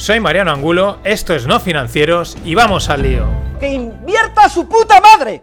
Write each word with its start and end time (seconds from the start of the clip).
Soy 0.00 0.18
Mariano 0.18 0.50
Angulo, 0.50 0.98
esto 1.04 1.34
es 1.34 1.46
No 1.46 1.60
Financieros 1.60 2.34
y 2.42 2.54
vamos 2.54 2.88
al 2.88 3.02
lío. 3.02 3.26
¡Que 3.60 3.68
invierta 3.68 4.48
su 4.48 4.66
puta 4.66 4.98
madre! 4.98 5.42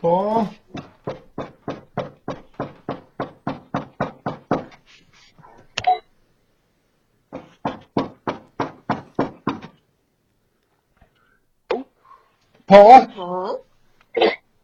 Paul? 0.00 0.48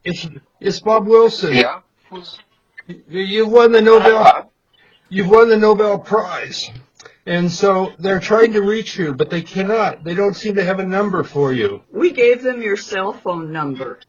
It's 0.04 0.28
it's 0.60 0.80
Bob 0.80 1.08
Wilson. 1.08 1.54
Yeah. 1.54 1.82
You, 2.86 3.20
you 3.20 3.46
won 3.48 3.72
the 3.72 3.82
Nobel. 3.82 4.48
You've 5.08 5.28
won 5.28 5.48
the 5.48 5.56
Nobel 5.56 5.98
Prize, 5.98 6.70
and 7.30 7.48
so 7.50 7.92
they're 8.00 8.18
trying 8.18 8.52
to 8.54 8.60
reach 8.60 8.98
you, 8.98 9.14
but 9.14 9.30
they 9.30 9.40
cannot. 9.40 10.02
They 10.02 10.14
don't 10.14 10.34
seem 10.34 10.56
to 10.56 10.64
have 10.64 10.80
a 10.80 10.84
number 10.84 11.22
for 11.22 11.52
you. 11.52 11.84
We 11.92 12.10
gave 12.10 12.42
them 12.42 12.60
your 12.60 12.76
cell 12.76 13.12
phone 13.12 13.52
number. 13.52 14.00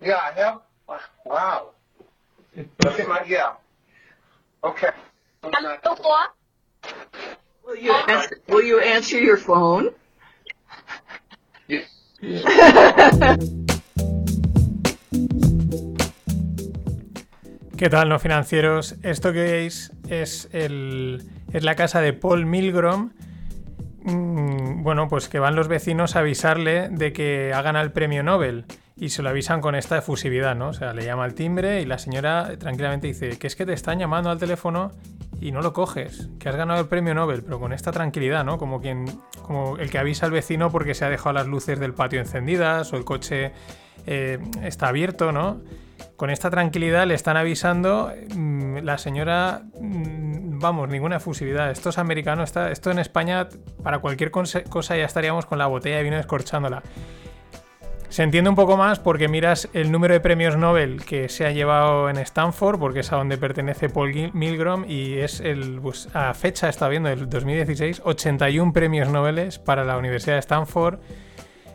Yeah, 0.00 0.16
I 0.16 0.32
have. 0.32 0.62
Wow. 1.24 1.70
That's 2.78 3.06
my, 3.06 3.22
yeah. 3.24 3.52
Okay. 4.64 4.90
Will 7.64 7.76
you 7.76 7.92
answer, 7.92 8.40
will 8.48 8.62
you 8.62 8.80
answer 8.80 9.18
your 9.20 9.36
phone? 9.36 9.94
¿Qué 17.76 17.88
tal, 17.88 18.08
no 18.08 18.18
financieros? 18.18 18.96
Esto 19.04 19.32
que 19.32 19.42
veis 19.42 19.91
es, 20.20 20.48
el, 20.52 21.22
es 21.52 21.64
la 21.64 21.74
casa 21.74 22.00
de 22.00 22.12
Paul 22.12 22.46
Milgrom. 22.46 23.12
Mm, 24.04 24.82
Bueno, 24.82 25.08
pues 25.08 25.28
que 25.28 25.38
van 25.38 25.54
los 25.54 25.68
vecinos 25.68 26.16
a 26.16 26.20
avisarle 26.20 26.88
de 26.88 27.12
que 27.12 27.52
ha 27.54 27.62
ganado 27.62 27.84
el 27.84 27.92
premio 27.92 28.22
Nobel. 28.22 28.64
Y 28.96 29.08
se 29.08 29.22
lo 29.22 29.30
avisan 29.30 29.60
con 29.60 29.74
esta 29.74 29.98
efusividad, 29.98 30.54
¿no? 30.54 30.68
O 30.68 30.72
sea, 30.74 30.92
le 30.92 31.04
llama 31.04 31.24
al 31.24 31.34
timbre 31.34 31.80
y 31.80 31.86
la 31.86 31.98
señora 31.98 32.56
tranquilamente 32.58 33.06
dice 33.06 33.38
que 33.38 33.46
es 33.46 33.56
que 33.56 33.64
te 33.64 33.72
están 33.72 33.98
llamando 33.98 34.30
al 34.30 34.38
teléfono 34.38 34.92
y 35.40 35.50
no 35.50 35.60
lo 35.60 35.72
coges, 35.72 36.28
que 36.38 36.48
has 36.48 36.54
ganado 36.56 36.80
el 36.80 36.86
premio 36.86 37.14
Nobel, 37.14 37.42
pero 37.42 37.58
con 37.58 37.72
esta 37.72 37.90
tranquilidad, 37.90 38.44
¿no? 38.44 38.58
Como 38.58 38.80
quien, 38.80 39.06
como 39.42 39.76
el 39.78 39.90
que 39.90 39.98
avisa 39.98 40.26
al 40.26 40.32
vecino 40.32 40.70
porque 40.70 40.94
se 40.94 41.04
ha 41.04 41.10
dejado 41.10 41.32
las 41.32 41.46
luces 41.46 41.80
del 41.80 41.94
patio 41.94 42.20
encendidas 42.20 42.92
o 42.92 42.96
el 42.96 43.04
coche 43.04 43.52
eh, 44.06 44.38
está 44.62 44.88
abierto, 44.88 45.32
¿no? 45.32 45.62
Con 46.22 46.30
esta 46.30 46.50
tranquilidad 46.50 47.04
le 47.04 47.14
están 47.14 47.36
avisando, 47.36 48.12
mm, 48.36 48.76
la 48.84 48.96
señora, 48.96 49.62
mm, 49.80 50.60
vamos, 50.60 50.88
ninguna 50.88 51.16
efusividad. 51.16 51.72
Esto 51.72 51.88
es 51.88 51.98
americano, 51.98 52.44
está, 52.44 52.70
esto 52.70 52.92
en 52.92 53.00
España, 53.00 53.48
para 53.82 53.98
cualquier 53.98 54.30
cosa 54.30 54.62
ya 54.96 55.04
estaríamos 55.04 55.46
con 55.46 55.58
la 55.58 55.66
botella 55.66 55.96
de 55.96 56.04
vino 56.04 56.16
escorchándola. 56.16 56.84
Se 58.08 58.22
entiende 58.22 58.48
un 58.48 58.54
poco 58.54 58.76
más 58.76 59.00
porque 59.00 59.26
miras 59.26 59.68
el 59.72 59.90
número 59.90 60.14
de 60.14 60.20
premios 60.20 60.56
Nobel 60.56 61.04
que 61.04 61.28
se 61.28 61.44
ha 61.44 61.50
llevado 61.50 62.08
en 62.08 62.18
Stanford, 62.18 62.78
porque 62.78 63.00
es 63.00 63.12
a 63.12 63.16
donde 63.16 63.36
pertenece 63.36 63.88
Paul 63.88 64.30
Milgrom, 64.32 64.84
y 64.86 65.14
es 65.14 65.40
el, 65.40 65.80
pues, 65.82 66.08
a 66.14 66.34
fecha, 66.34 66.68
está 66.68 66.86
viendo, 66.88 67.08
el 67.08 67.28
2016, 67.28 68.00
81 68.04 68.72
premios 68.72 69.08
Nobel 69.08 69.48
para 69.64 69.84
la 69.84 69.98
Universidad 69.98 70.36
de 70.36 70.40
Stanford. 70.40 71.00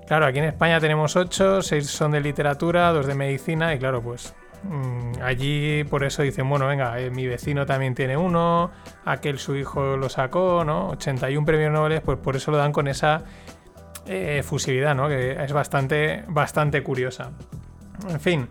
Claro, 0.07 0.25
aquí 0.25 0.40
en 0.40 0.45
España 0.45 0.79
tenemos 0.79 1.18
8, 1.18 1.62
6 1.62 1.85
son 1.85 2.12
de 2.12 2.22
literatura, 2.22 2.94
2 2.94 3.07
de 3.07 3.13
medicina, 3.13 3.73
y 3.73 3.78
claro, 3.78 4.01
pues 4.01 4.34
mm, 4.63 5.22
allí 5.22 5.84
por 5.84 6.06
eso 6.06 6.22
dicen, 6.22 6.50
bueno, 6.50 6.66
venga, 6.66 6.97
eh, 6.97 7.09
mi 7.09 7.28
vecino 7.28 7.66
también 7.66 7.94
tiene 7.94 8.16
uno, 8.16 8.72
aquel 9.03 9.38
su 9.38 9.57
hijo 9.57 9.97
lo 9.97 10.07
sacó, 10.07 10.63
¿no? 10.63 10.88
81 10.91 11.45
premios 11.45 11.73
Nobel, 11.73 12.01
pues 12.01 12.18
por 12.19 12.38
eso 12.38 12.51
lo 12.51 12.57
dan 12.57 12.72
con 12.72 12.88
esa 12.88 13.23
eh, 14.06 14.38
efusividad, 14.40 14.95
¿no? 14.95 15.09
Que 15.09 15.44
es 15.44 15.51
bastante, 15.51 16.24
bastante 16.29 16.81
curiosa. 16.84 17.31
En 18.09 18.22
fin. 18.22 18.47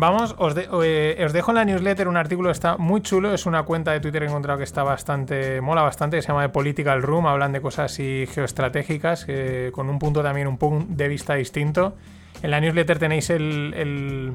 Vamos, 0.00 0.36
os, 0.38 0.54
eh, 0.56 1.24
os 1.26 1.32
dejo 1.32 1.50
en 1.50 1.56
la 1.56 1.64
newsletter 1.64 2.06
un 2.06 2.16
artículo 2.16 2.50
que 2.50 2.52
está 2.52 2.76
muy 2.76 3.00
chulo. 3.02 3.34
Es 3.34 3.46
una 3.46 3.64
cuenta 3.64 3.90
de 3.90 3.98
Twitter 3.98 4.20
que 4.20 4.26
he 4.26 4.28
encontrado 4.28 4.56
que 4.58 4.62
está 4.64 4.84
bastante. 4.84 5.60
mola 5.60 5.82
bastante. 5.82 6.16
Que 6.18 6.22
se 6.22 6.28
llama 6.28 6.42
The 6.42 6.50
Political 6.50 7.02
Room. 7.02 7.26
Hablan 7.26 7.52
de 7.52 7.60
cosas 7.60 7.90
así 7.90 8.24
geoestratégicas. 8.32 9.26
con 9.72 9.88
un 9.90 9.98
punto 9.98 10.22
también, 10.22 10.46
un 10.46 10.56
punto 10.56 10.86
de 10.90 11.08
vista 11.08 11.34
distinto. 11.34 11.96
En 12.44 12.52
la 12.52 12.60
newsletter 12.60 12.98
tenéis 13.00 13.28
el, 13.30 13.74
el- 13.76 14.32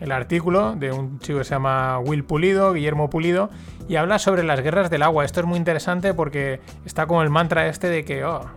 el 0.00 0.12
artículo 0.12 0.74
de 0.76 0.92
un 0.92 1.18
chico 1.18 1.38
que 1.38 1.44
se 1.44 1.54
llama 1.54 1.98
Will 1.98 2.24
Pulido, 2.24 2.72
Guillermo 2.72 3.10
Pulido, 3.10 3.50
y 3.88 3.96
habla 3.96 4.18
sobre 4.18 4.42
las 4.42 4.60
guerras 4.60 4.90
del 4.90 5.02
agua. 5.02 5.24
Esto 5.24 5.40
es 5.40 5.46
muy 5.46 5.56
interesante 5.56 6.14
porque 6.14 6.60
está 6.84 7.06
como 7.06 7.22
el 7.22 7.30
mantra 7.30 7.68
este 7.68 7.88
de 7.88 8.04
que 8.04 8.24
oh, 8.24 8.48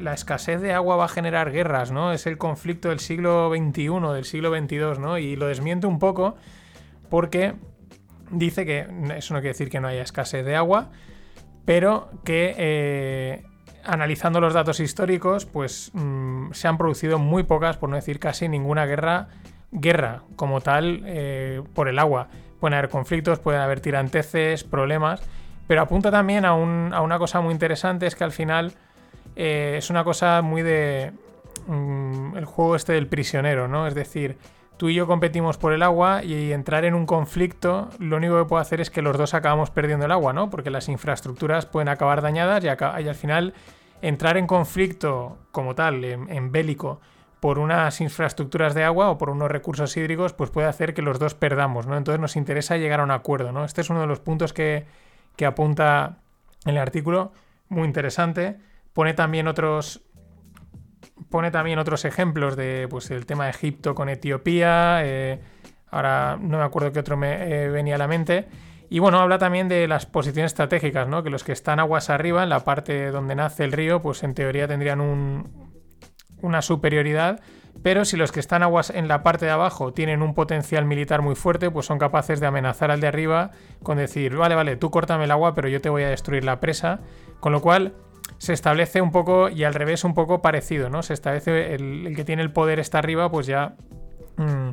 la 0.00 0.14
escasez 0.14 0.60
de 0.60 0.72
agua 0.72 0.96
va 0.96 1.04
a 1.04 1.08
generar 1.08 1.52
guerras, 1.52 1.92
¿no? 1.92 2.12
Es 2.12 2.26
el 2.26 2.38
conflicto 2.38 2.88
del 2.88 3.00
siglo 3.00 3.50
XXI, 3.54 3.88
del 4.14 4.24
siglo 4.24 4.50
XXII, 4.56 4.98
¿no? 4.98 5.18
Y 5.18 5.36
lo 5.36 5.46
desmiente 5.46 5.86
un 5.86 5.98
poco 5.98 6.36
porque 7.10 7.54
dice 8.30 8.64
que 8.64 8.86
eso 9.16 9.34
no 9.34 9.40
quiere 9.40 9.52
decir 9.52 9.68
que 9.68 9.80
no 9.80 9.88
haya 9.88 10.02
escasez 10.02 10.44
de 10.44 10.56
agua, 10.56 10.90
pero 11.64 12.10
que 12.24 12.54
eh, 12.56 13.44
analizando 13.84 14.40
los 14.40 14.54
datos 14.54 14.80
históricos, 14.80 15.44
pues 15.44 15.90
mm, 15.92 16.52
se 16.52 16.68
han 16.68 16.78
producido 16.78 17.18
muy 17.18 17.42
pocas, 17.42 17.76
por 17.76 17.90
no 17.90 17.96
decir 17.96 18.18
casi 18.18 18.48
ninguna 18.48 18.86
guerra, 18.86 19.28
guerra 19.72 20.22
como 20.36 20.60
tal 20.60 21.02
eh, 21.06 21.62
por 21.74 21.88
el 21.88 21.98
agua. 21.98 22.28
Pueden 22.60 22.74
haber 22.78 22.90
conflictos, 22.90 23.38
pueden 23.40 23.60
haber 23.60 23.80
tiranteces, 23.80 24.62
problemas, 24.64 25.22
pero 25.66 25.80
apunta 25.82 26.10
también 26.10 26.44
a, 26.44 26.54
un- 26.54 26.92
a 26.94 27.00
una 27.00 27.18
cosa 27.18 27.40
muy 27.40 27.52
interesante, 27.52 28.06
es 28.06 28.14
que 28.14 28.24
al 28.24 28.32
final 28.32 28.72
eh, 29.34 29.74
es 29.78 29.90
una 29.90 30.04
cosa 30.04 30.42
muy 30.42 30.62
de 30.62 31.12
mm, 31.66 32.36
el 32.36 32.44
juego 32.44 32.76
este 32.76 32.92
del 32.92 33.06
prisionero, 33.06 33.66
¿no? 33.68 33.86
Es 33.86 33.94
decir, 33.94 34.36
tú 34.76 34.88
y 34.88 34.94
yo 34.94 35.06
competimos 35.06 35.56
por 35.58 35.72
el 35.72 35.82
agua 35.82 36.22
y 36.22 36.52
entrar 36.52 36.84
en 36.84 36.94
un 36.94 37.06
conflicto, 37.06 37.88
lo 37.98 38.16
único 38.16 38.38
que 38.38 38.48
puede 38.48 38.62
hacer 38.62 38.80
es 38.80 38.90
que 38.90 39.02
los 39.02 39.16
dos 39.16 39.34
acabamos 39.34 39.70
perdiendo 39.70 40.06
el 40.06 40.12
agua, 40.12 40.32
¿no? 40.32 40.50
Porque 40.50 40.70
las 40.70 40.88
infraestructuras 40.88 41.66
pueden 41.66 41.88
acabar 41.88 42.20
dañadas 42.22 42.62
y 42.64 42.68
al 42.68 43.14
final 43.14 43.54
entrar 44.02 44.36
en 44.36 44.46
conflicto 44.46 45.38
como 45.52 45.74
tal, 45.74 46.04
en, 46.04 46.28
en 46.30 46.50
bélico, 46.52 47.00
por 47.42 47.58
unas 47.58 48.00
infraestructuras 48.00 48.72
de 48.72 48.84
agua 48.84 49.10
o 49.10 49.18
por 49.18 49.28
unos 49.28 49.50
recursos 49.50 49.96
hídricos, 49.96 50.32
pues 50.32 50.50
puede 50.50 50.68
hacer 50.68 50.94
que 50.94 51.02
los 51.02 51.18
dos 51.18 51.34
perdamos, 51.34 51.88
¿no? 51.88 51.96
Entonces 51.96 52.20
nos 52.20 52.36
interesa 52.36 52.76
llegar 52.76 53.00
a 53.00 53.02
un 53.02 53.10
acuerdo, 53.10 53.50
¿no? 53.50 53.64
Este 53.64 53.80
es 53.80 53.90
uno 53.90 54.00
de 54.00 54.06
los 54.06 54.20
puntos 54.20 54.52
que, 54.52 54.84
que 55.34 55.44
apunta 55.44 56.18
el 56.66 56.78
artículo, 56.78 57.32
muy 57.68 57.84
interesante. 57.88 58.58
Pone 58.92 59.12
también 59.14 59.48
otros 59.48 60.02
pone 61.30 61.50
también 61.50 61.80
otros 61.80 62.04
ejemplos 62.04 62.54
de 62.54 62.86
pues 62.88 63.10
el 63.10 63.26
tema 63.26 63.46
de 63.46 63.50
Egipto 63.50 63.96
con 63.96 64.08
Etiopía. 64.08 65.00
eh, 65.04 65.40
ahora 65.90 66.38
no 66.40 66.58
me 66.58 66.64
acuerdo 66.64 66.92
qué 66.92 67.00
otro 67.00 67.16
me 67.16 67.64
eh, 67.64 67.68
venía 67.70 67.96
a 67.96 67.98
la 67.98 68.06
mente. 68.06 68.46
Y 68.88 69.00
bueno, 69.00 69.18
habla 69.18 69.38
también 69.38 69.66
de 69.68 69.88
las 69.88 70.06
posiciones 70.06 70.52
estratégicas, 70.52 71.08
¿no? 71.08 71.24
Que 71.24 71.30
los 71.30 71.42
que 71.42 71.50
están 71.50 71.80
aguas 71.80 72.08
arriba, 72.08 72.44
en 72.44 72.50
la 72.50 72.60
parte 72.60 73.10
donde 73.10 73.34
nace 73.34 73.64
el 73.64 73.72
río, 73.72 74.00
pues 74.00 74.22
en 74.22 74.34
teoría 74.34 74.68
tendrían 74.68 75.00
un- 75.00 75.71
una 76.42 76.62
superioridad. 76.62 77.40
Pero 77.82 78.04
si 78.04 78.16
los 78.16 78.30
que 78.30 78.40
están 78.40 78.62
aguas 78.62 78.90
en 78.90 79.08
la 79.08 79.22
parte 79.22 79.46
de 79.46 79.50
abajo 79.50 79.92
tienen 79.92 80.22
un 80.22 80.34
potencial 80.34 80.84
militar 80.84 81.22
muy 81.22 81.34
fuerte, 81.34 81.70
pues 81.70 81.86
son 81.86 81.98
capaces 81.98 82.38
de 82.38 82.46
amenazar 82.46 82.90
al 82.90 83.00
de 83.00 83.08
arriba 83.08 83.50
con 83.82 83.96
decir, 83.96 84.36
vale, 84.36 84.54
vale, 84.54 84.76
tú 84.76 84.90
córtame 84.90 85.24
el 85.24 85.30
agua, 85.30 85.54
pero 85.54 85.68
yo 85.68 85.80
te 85.80 85.88
voy 85.88 86.02
a 86.02 86.08
destruir 86.08 86.44
la 86.44 86.60
presa. 86.60 87.00
Con 87.40 87.52
lo 87.52 87.60
cual 87.60 87.94
se 88.38 88.52
establece 88.52 89.00
un 89.00 89.10
poco, 89.10 89.48
y 89.48 89.64
al 89.64 89.74
revés 89.74 90.04
un 90.04 90.14
poco 90.14 90.42
parecido, 90.42 90.90
¿no? 90.90 91.02
Se 91.02 91.14
establece 91.14 91.74
el, 91.74 92.12
que 92.14 92.24
tiene 92.24 92.42
el 92.42 92.52
poder 92.52 92.78
está 92.78 92.98
arriba, 92.98 93.30
pues 93.30 93.46
ya 93.46 93.74
mm, 94.36 94.70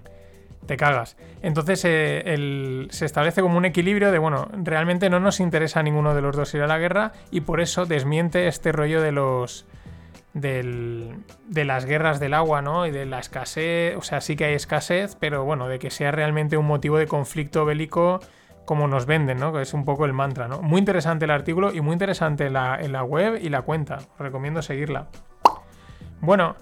te 0.65 0.77
cagas. 0.77 1.17
Entonces 1.41 1.81
eh, 1.85 2.87
se 2.89 3.05
establece 3.05 3.41
como 3.41 3.57
un 3.57 3.65
equilibrio 3.65 4.11
de, 4.11 4.19
bueno, 4.19 4.49
realmente 4.63 5.09
no 5.09 5.19
nos 5.19 5.39
interesa 5.39 5.79
a 5.79 5.83
ninguno 5.83 6.13
de 6.13 6.21
los 6.21 6.35
dos 6.35 6.53
ir 6.53 6.61
a 6.61 6.67
la 6.67 6.77
guerra 6.77 7.11
y 7.31 7.41
por 7.41 7.61
eso 7.61 7.85
desmiente 7.85 8.47
este 8.47 8.71
rollo 8.71 9.01
de 9.01 9.11
los... 9.11 9.65
Del, 10.33 11.15
de 11.47 11.65
las 11.65 11.85
guerras 11.85 12.19
del 12.19 12.35
agua, 12.35 12.61
¿no? 12.61 12.85
Y 12.85 12.91
de 12.91 13.05
la 13.05 13.19
escasez, 13.19 13.95
o 13.97 14.03
sea, 14.03 14.21
sí 14.21 14.35
que 14.35 14.45
hay 14.45 14.53
escasez, 14.53 15.15
pero 15.19 15.43
bueno, 15.43 15.67
de 15.67 15.79
que 15.79 15.89
sea 15.89 16.11
realmente 16.11 16.55
un 16.55 16.67
motivo 16.67 16.97
de 16.99 17.07
conflicto 17.07 17.65
bélico 17.65 18.19
como 18.65 18.87
nos 18.87 19.07
venden, 19.07 19.39
¿no? 19.39 19.51
Que 19.51 19.63
es 19.63 19.73
un 19.73 19.83
poco 19.83 20.05
el 20.05 20.13
mantra, 20.13 20.47
¿no? 20.47 20.61
Muy 20.61 20.77
interesante 20.77 21.25
el 21.25 21.31
artículo 21.31 21.73
y 21.73 21.81
muy 21.81 21.93
interesante 21.93 22.51
la, 22.51 22.79
en 22.79 22.91
la 22.91 23.03
web 23.03 23.39
y 23.41 23.49
la 23.49 23.63
cuenta. 23.63 23.97
Os 23.97 24.19
recomiendo 24.19 24.61
seguirla. 24.61 25.07
Bueno, 26.21 26.55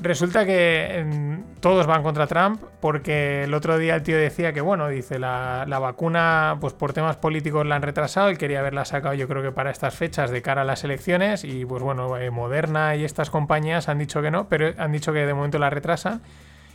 resulta 0.00 0.44
que 0.44 0.98
em, 0.98 1.44
todos 1.60 1.86
van 1.86 2.02
contra 2.02 2.26
Trump 2.26 2.62
porque 2.80 3.44
el 3.44 3.54
otro 3.54 3.78
día 3.78 3.94
el 3.96 4.02
tío 4.02 4.16
decía 4.16 4.52
que, 4.52 4.60
bueno, 4.60 4.88
dice, 4.88 5.18
la, 5.18 5.64
la 5.68 5.78
vacuna, 5.78 6.56
pues 6.60 6.72
por 6.72 6.92
temas 6.92 7.16
políticos 7.16 7.66
la 7.66 7.76
han 7.76 7.82
retrasado. 7.82 8.28
Él 8.28 8.38
quería 8.38 8.60
haberla 8.60 8.84
sacado 8.84 9.14
yo 9.14 9.28
creo 9.28 9.42
que 9.42 9.52
para 9.52 9.70
estas 9.70 9.94
fechas 9.94 10.30
de 10.30 10.42
cara 10.42 10.62
a 10.62 10.64
las 10.64 10.84
elecciones 10.84 11.44
y 11.44 11.64
pues 11.64 11.82
bueno, 11.82 12.16
eh, 12.16 12.30
Moderna 12.30 12.96
y 12.96 13.04
estas 13.04 13.30
compañías 13.30 13.88
han 13.88 13.98
dicho 13.98 14.22
que 14.22 14.30
no, 14.30 14.48
pero 14.48 14.72
han 14.78 14.92
dicho 14.92 15.12
que 15.12 15.26
de 15.26 15.34
momento 15.34 15.58
la 15.58 15.70
retrasan. 15.70 16.22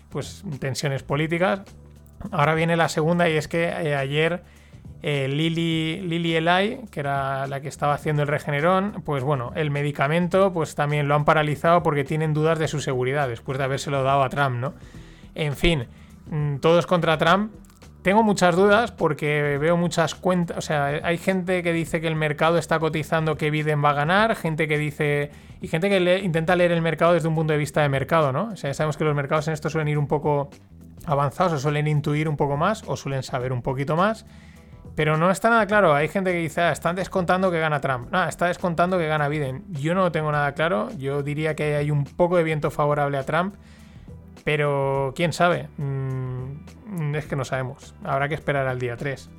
Pues 0.10 0.44
tensiones 0.60 1.04
políticas. 1.04 1.62
Ahora 2.32 2.54
viene 2.56 2.76
la 2.78 2.90
segunda 2.90 3.28
y 3.30 3.38
es 3.38 3.48
que 3.48 3.66
eh, 3.66 3.96
ayer 3.96 4.44
eh, 5.02 5.28
Lily, 5.28 6.02
Lily 6.02 6.80
que 6.90 7.00
era 7.00 7.46
la 7.46 7.62
que 7.62 7.68
estaba 7.68 7.94
haciendo 7.94 8.24
el 8.24 8.28
regenerón, 8.28 9.04
pues 9.06 9.24
bueno, 9.24 9.52
el 9.56 9.70
medicamento 9.70 10.52
pues 10.52 10.74
también 10.74 11.08
lo 11.08 11.16
han 11.16 11.26
paralizado 11.26 11.84
porque 11.84 12.04
tienen 12.04 12.34
dudas 12.34 12.58
de 12.58 12.68
su 12.68 12.80
seguridad 12.80 13.28
después 13.28 13.58
de 13.58 13.64
habérselo 13.64 14.02
dado 14.04 14.24
a 14.24 14.30
Trump, 14.30 14.56
¿no? 14.56 14.74
En 15.36 15.56
fin, 15.56 15.86
mm, 16.30 16.58
todos 16.58 16.88
contra 16.88 17.18
Trump. 17.18 17.52
Tengo 18.02 18.24
muchas 18.24 18.56
dudas 18.56 18.92
porque 18.92 19.58
veo 19.60 19.78
muchas 19.78 20.16
cuentas, 20.16 20.58
o 20.58 20.62
sea, 20.62 20.86
hay 21.04 21.18
gente 21.18 21.64
que 21.64 21.74
dice 21.74 22.02
que 22.02 22.08
el 22.08 22.16
mercado 22.16 22.58
está 22.58 22.80
cotizando 22.80 23.36
que 23.36 23.50
Biden 23.50 23.84
va 23.84 23.92
a 23.92 23.94
ganar, 23.94 24.36
gente 24.36 24.68
que 24.68 24.78
dice 24.78 25.32
y 25.62 25.68
gente 25.68 25.90
que 25.90 26.20
intenta 26.24 26.56
leer 26.56 26.72
el 26.72 26.82
mercado 26.82 27.14
desde 27.14 27.28
un 27.28 27.36
punto 27.36 27.54
de 27.54 27.60
vista 27.60 27.82
de 27.82 27.90
mercado, 27.90 28.32
¿no? 28.32 28.50
O 28.54 28.56
sea, 28.56 28.74
sabemos 28.74 28.98
que 28.98 29.04
los 29.04 29.16
mercados 29.16 29.48
en 29.48 29.54
esto 29.54 29.70
suelen 29.70 29.88
ir 29.88 29.98
un 29.98 30.08
poco 30.08 30.50
avanzados 31.06 31.54
o 31.54 31.60
suelen 31.60 31.88
intuir 31.88 32.30
un 32.30 32.38
poco 32.38 32.58
más 32.58 32.84
o 32.88 32.96
suelen 32.96 33.24
saber 33.24 33.52
un 33.54 33.62
poquito 33.62 33.96
más. 33.96 34.26
Pero 34.96 35.18
no 35.18 35.30
está 35.30 35.50
nada 35.50 35.68
claro. 35.68 35.94
Hay 35.94 36.08
gente 36.08 36.32
que 36.32 36.40
dice, 36.40 36.62
ah, 36.62 36.72
están 36.72 36.96
descontando 36.96 37.52
que 37.52 37.60
gana 37.60 37.82
Trump. 37.82 38.10
No, 38.12 38.24
está 38.24 38.48
descontando 38.48 38.98
que 38.98 39.08
gana 39.08 39.28
Biden. 39.28 39.66
Yo 39.70 39.94
no 39.94 40.04
lo 40.04 40.12
tengo 40.12 40.32
nada 40.32 40.54
claro. 40.54 40.90
Yo 40.98 41.22
diría 41.22 41.56
que 41.56 41.76
hay 41.76 41.92
un 41.92 42.06
poco 42.06 42.38
de 42.38 42.44
viento 42.44 42.72
favorable 42.72 43.18
a 43.18 43.24
Trump. 43.24 43.56
Pero 44.46 45.14
quién 45.16 45.34
sabe. 45.34 45.68
Mm, 45.78 47.16
es 47.16 47.26
que 47.26 47.36
no 47.36 47.44
sabemos. 47.44 47.94
Habrá 48.04 48.30
que 48.30 48.36
esperar 48.36 48.68
al 48.68 48.80
día 48.80 48.96
3. 48.96 49.30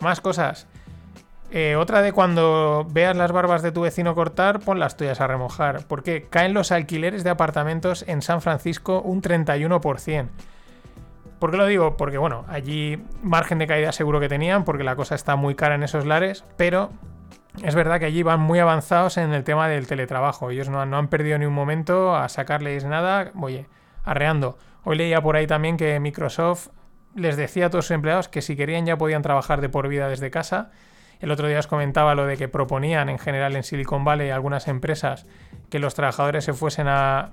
Más 0.00 0.20
cosas. 0.20 0.66
Eh, 1.52 1.76
otra 1.76 2.02
de 2.02 2.12
cuando 2.12 2.86
veas 2.90 3.14
las 3.16 3.30
barbas 3.30 3.62
de 3.62 3.72
tu 3.72 3.82
vecino 3.82 4.14
cortar, 4.14 4.60
pon 4.60 4.80
las 4.80 4.96
tuyas 4.96 5.20
a 5.20 5.28
remojar. 5.28 5.86
Porque 5.86 6.26
caen 6.28 6.54
los 6.54 6.72
alquileres 6.72 7.22
de 7.22 7.30
apartamentos 7.30 8.04
en 8.08 8.20
San 8.20 8.42
Francisco 8.42 9.00
un 9.00 9.22
31%. 9.22 10.28
¿Por 11.42 11.50
qué 11.50 11.56
lo 11.56 11.66
digo? 11.66 11.96
Porque 11.96 12.18
bueno, 12.18 12.44
allí 12.46 13.02
margen 13.20 13.58
de 13.58 13.66
caída 13.66 13.90
seguro 13.90 14.20
que 14.20 14.28
tenían, 14.28 14.62
porque 14.64 14.84
la 14.84 14.94
cosa 14.94 15.16
está 15.16 15.34
muy 15.34 15.56
cara 15.56 15.74
en 15.74 15.82
esos 15.82 16.06
lares, 16.06 16.44
pero 16.56 16.90
es 17.64 17.74
verdad 17.74 17.98
que 17.98 18.04
allí 18.04 18.22
van 18.22 18.38
muy 18.38 18.60
avanzados 18.60 19.16
en 19.16 19.32
el 19.32 19.42
tema 19.42 19.66
del 19.66 19.88
teletrabajo. 19.88 20.50
Ellos 20.50 20.68
no, 20.68 20.80
han- 20.80 20.90
no 20.90 20.98
han 20.98 21.08
perdido 21.08 21.36
ni 21.38 21.44
un 21.46 21.52
momento 21.52 22.14
a 22.14 22.28
sacarles 22.28 22.84
nada, 22.84 23.32
oye, 23.40 23.66
arreando. 24.04 24.56
Hoy 24.84 24.96
leía 24.96 25.20
por 25.20 25.34
ahí 25.34 25.48
también 25.48 25.76
que 25.76 25.98
Microsoft 25.98 26.68
les 27.16 27.36
decía 27.36 27.66
a 27.66 27.70
todos 27.70 27.86
sus 27.86 27.90
empleados 27.96 28.28
que 28.28 28.40
si 28.40 28.54
querían 28.54 28.86
ya 28.86 28.96
podían 28.96 29.22
trabajar 29.22 29.60
de 29.60 29.68
por 29.68 29.88
vida 29.88 30.08
desde 30.08 30.30
casa. 30.30 30.70
El 31.18 31.32
otro 31.32 31.48
día 31.48 31.58
os 31.58 31.66
comentaba 31.66 32.14
lo 32.14 32.24
de 32.24 32.36
que 32.36 32.46
proponían 32.46 33.08
en 33.08 33.18
general 33.18 33.56
en 33.56 33.64
Silicon 33.64 34.04
Valley 34.04 34.30
algunas 34.30 34.68
empresas 34.68 35.26
que 35.70 35.80
los 35.80 35.94
trabajadores 35.94 36.44
se 36.44 36.52
fuesen 36.52 36.86
a, 36.86 37.30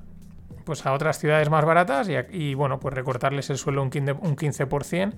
pues 0.66 0.86
a 0.86 0.94
otras 0.94 1.20
ciudades 1.20 1.50
más 1.50 1.66
baratas 1.66 2.10
y, 2.32 2.54
bueno, 2.54 2.80
pues 2.80 2.94
recortarles 2.94 3.50
el 3.50 3.58
sueldo 3.58 3.82
un 3.82 3.92
15%, 3.92 4.20
un 4.22 4.36
15%. 4.36 5.14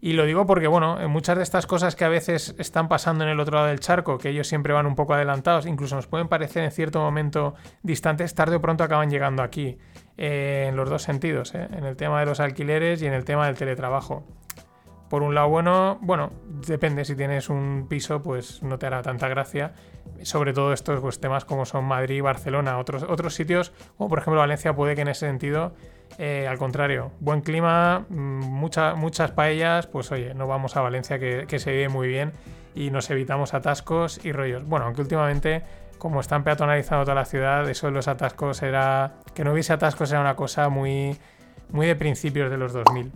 Y 0.00 0.12
lo 0.12 0.26
digo 0.26 0.46
porque, 0.46 0.66
bueno, 0.66 1.00
en 1.00 1.10
muchas 1.10 1.36
de 1.36 1.42
estas 1.42 1.66
cosas 1.66 1.96
que 1.96 2.04
a 2.04 2.08
veces 2.08 2.54
están 2.58 2.86
pasando 2.86 3.24
en 3.24 3.30
el 3.30 3.40
otro 3.40 3.56
lado 3.56 3.68
del 3.68 3.80
charco, 3.80 4.18
que 4.18 4.28
ellos 4.28 4.46
siempre 4.46 4.72
van 4.72 4.86
un 4.86 4.94
poco 4.94 5.14
adelantados, 5.14 5.66
incluso 5.66 5.96
nos 5.96 6.06
pueden 6.06 6.28
parecer 6.28 6.64
en 6.64 6.70
cierto 6.70 7.00
momento 7.00 7.54
distantes, 7.82 8.34
tarde 8.34 8.56
o 8.56 8.60
pronto 8.60 8.84
acaban 8.84 9.10
llegando 9.10 9.42
aquí, 9.42 9.78
eh, 10.18 10.66
en 10.68 10.76
los 10.76 10.90
dos 10.90 11.02
sentidos, 11.02 11.54
eh, 11.54 11.66
en 11.72 11.84
el 11.84 11.96
tema 11.96 12.20
de 12.20 12.26
los 12.26 12.40
alquileres 12.40 13.00
y 13.02 13.06
en 13.06 13.14
el 13.14 13.24
tema 13.24 13.46
del 13.46 13.56
teletrabajo. 13.56 14.24
Por 15.08 15.22
un 15.22 15.34
lado, 15.34 15.48
bueno, 15.48 15.98
bueno, 16.00 16.30
depende, 16.66 17.04
si 17.04 17.14
tienes 17.14 17.48
un 17.48 17.86
piso, 17.88 18.22
pues 18.22 18.62
no 18.62 18.78
te 18.78 18.86
hará 18.86 19.02
tanta 19.02 19.28
gracia. 19.28 19.72
Sobre 20.22 20.52
todo 20.52 20.72
estos 20.72 21.00
pues, 21.00 21.20
temas 21.20 21.44
como 21.44 21.64
son 21.66 21.84
Madrid, 21.84 22.22
Barcelona, 22.22 22.78
otros, 22.78 23.02
otros 23.04 23.34
sitios, 23.34 23.72
como 23.96 24.08
por 24.08 24.18
ejemplo 24.18 24.40
Valencia, 24.40 24.74
puede 24.74 24.94
que 24.94 25.02
en 25.02 25.08
ese 25.08 25.26
sentido, 25.26 25.74
eh, 26.18 26.46
al 26.48 26.58
contrario, 26.58 27.12
buen 27.20 27.40
clima, 27.42 28.04
mm, 28.08 28.14
mucha- 28.14 28.94
muchas 28.94 29.30
paellas, 29.32 29.86
pues 29.86 30.10
oye, 30.12 30.34
no 30.34 30.46
vamos 30.46 30.76
a 30.76 30.80
Valencia 30.80 31.18
que, 31.18 31.44
que 31.46 31.58
se 31.58 31.70
vive 31.72 31.88
muy 31.88 32.08
bien 32.08 32.32
y 32.74 32.90
nos 32.90 33.08
evitamos 33.10 33.54
atascos 33.54 34.24
y 34.24 34.32
rollos. 34.32 34.64
Bueno, 34.66 34.86
aunque 34.86 35.00
últimamente, 35.02 35.62
como 35.98 36.20
están 36.20 36.44
peatonalizando 36.44 37.04
toda 37.04 37.14
la 37.14 37.24
ciudad, 37.24 37.68
eso 37.70 37.86
de 37.86 37.92
los 37.92 38.06
atascos 38.08 38.62
era... 38.62 39.14
Que 39.34 39.44
no 39.44 39.52
hubiese 39.52 39.72
atascos 39.72 40.10
era 40.10 40.20
una 40.20 40.36
cosa 40.36 40.68
muy, 40.68 41.16
muy 41.70 41.86
de 41.86 41.96
principios 41.96 42.50
de 42.50 42.58
los 42.58 42.72
2000. 42.74 43.10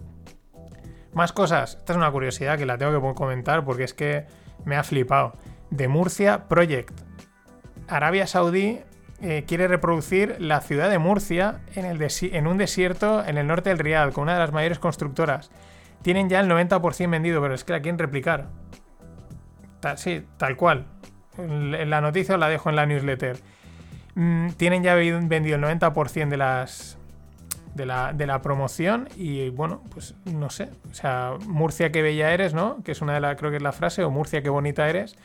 Más 1.13 1.33
cosas. 1.33 1.75
Esta 1.77 1.93
es 1.93 1.97
una 1.97 2.11
curiosidad 2.11 2.57
que 2.57 2.67
la 2.67 2.79
tengo 2.79 2.93
que 2.93 3.15
comentar 3.15 3.65
porque 3.65 3.85
es 3.85 3.95
que 3.95 4.27
me 4.65 4.77
ha 4.77 4.83
flipado. 4.83 5.33
De 5.71 5.89
Murcia 5.89 6.49
Project. 6.49 7.01
Arabia 7.89 8.27
Saudí 8.27 8.81
eh, 9.23 9.45
quiere 9.47 9.69
reproducir 9.69 10.37
la 10.41 10.61
ciudad 10.61 10.91
de 10.91 10.99
Murcia 10.99 11.61
en, 11.75 12.47
un 12.47 12.59
desierto 12.59 13.25
en 13.25 13.39
el 13.39 13.47
norte 13.47 13.71
del 13.71 13.79
Riad, 13.79 14.13
con 14.13 14.23
una 14.23 14.35
de 14.35 14.41
las 14.41 14.53
mayores 14.53 14.79
constructoras. 14.79 15.51
Tienen 16.03 16.29
ya 16.29 16.41
el 16.41 16.49
90% 16.49 17.11
vendido, 17.11 17.43
pero 17.43 17.55
es 17.55 17.65
que 17.65 17.73
la 17.73 17.81
quieren 17.81 17.99
replicar. 17.99 18.49
Ta- 19.81 19.97
sí, 19.97 20.25
tal 20.39 20.57
cual. 20.57 20.87
La 21.37 22.01
noticia 22.01 22.37
la 22.37 22.49
dejo 22.49 22.71
en 22.71 22.77
la 22.77 22.87
newsletter. 22.87 23.39
Mm, 24.15 24.51
tienen 24.51 24.83
ya 24.83 24.95
vendido 24.95 25.57
el 25.57 25.63
90% 25.63 26.29
de 26.29 26.37
de 28.13 28.27
la 28.27 28.43
promoción 28.43 29.09
y 29.17 29.49
bueno, 29.51 29.83
pues 29.91 30.15
no 30.25 30.51
sé, 30.51 30.71
o 30.91 30.95
sea, 30.95 31.35
Murcia 31.47 31.93
qué 31.93 32.03
bella 32.03 32.33
eres, 32.33 32.53
¿no? 32.53 32.83
Que 32.83 32.93
es 32.93 33.01
una 33.01 33.15
de 33.15 33.21
las, 33.21 33.37
creo 33.37 33.51
que 33.51 33.59
es 33.59 33.63
la 33.63 33.73
frase, 33.73 34.03
o 34.03 34.11
Murcia 34.11 34.43
qué 34.43 34.49
bonita 34.51 34.89
eres. 34.89 35.17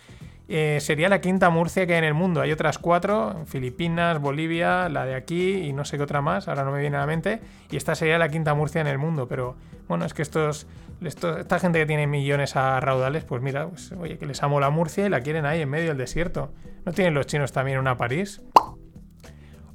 Eh, 0.48 0.78
sería 0.80 1.10
la 1.10 1.22
quinta 1.22 1.50
Murcia 1.50 1.88
que 1.88 1.94
hay 1.94 2.00
en 2.00 2.06
el 2.06 2.14
mundo. 2.14 2.42
Hay 2.42 2.52
otras 2.52 2.78
cuatro, 2.78 3.44
Filipinas, 3.46 4.20
Bolivia, 4.20 4.90
la 4.90 5.06
de 5.06 5.16
aquí 5.16 5.54
y 5.54 5.74
no 5.74 5.86
sé 5.86 5.98
qué 5.98 6.04
otra 6.04 6.22
más, 6.22 6.48
ahora 6.48 6.64
no 6.64 6.72
me 6.72 6.80
viene 6.80 6.98
a 6.98 7.02
la 7.02 7.08
mente. 7.08 7.42
Y 7.72 7.78
esta 7.78 7.96
sería 7.96 8.18
la 8.18 8.30
quinta 8.30 8.54
Murcia 8.54 8.82
en 8.82 8.88
el 8.88 8.98
mundo. 8.98 9.28
Pero 9.28 9.56
bueno, 9.88 10.06
es 10.06 10.14
que 10.14 10.22
estos, 10.22 10.68
esta 11.02 11.60
gente 11.60 11.80
que 11.80 11.86
tiene 11.86 12.06
millones 12.08 12.56
a 12.56 12.80
raudales, 12.80 13.24
pues 13.24 13.42
mira, 13.42 13.68
pues, 13.68 13.92
oye, 13.94 14.18
que 14.18 14.26
les 14.26 14.42
amo 14.44 14.60
la 14.60 14.70
Murcia 14.70 15.06
y 15.06 15.10
la 15.10 15.22
quieren 15.22 15.46
ahí 15.46 15.62
en 15.62 15.70
medio 15.70 15.90
del 15.90 15.98
desierto. 15.98 16.54
¿No 16.86 16.92
tienen 16.92 17.16
los 17.16 17.26
chinos 17.26 17.52
también 17.52 17.80
una 17.80 17.98
París? 17.98 18.42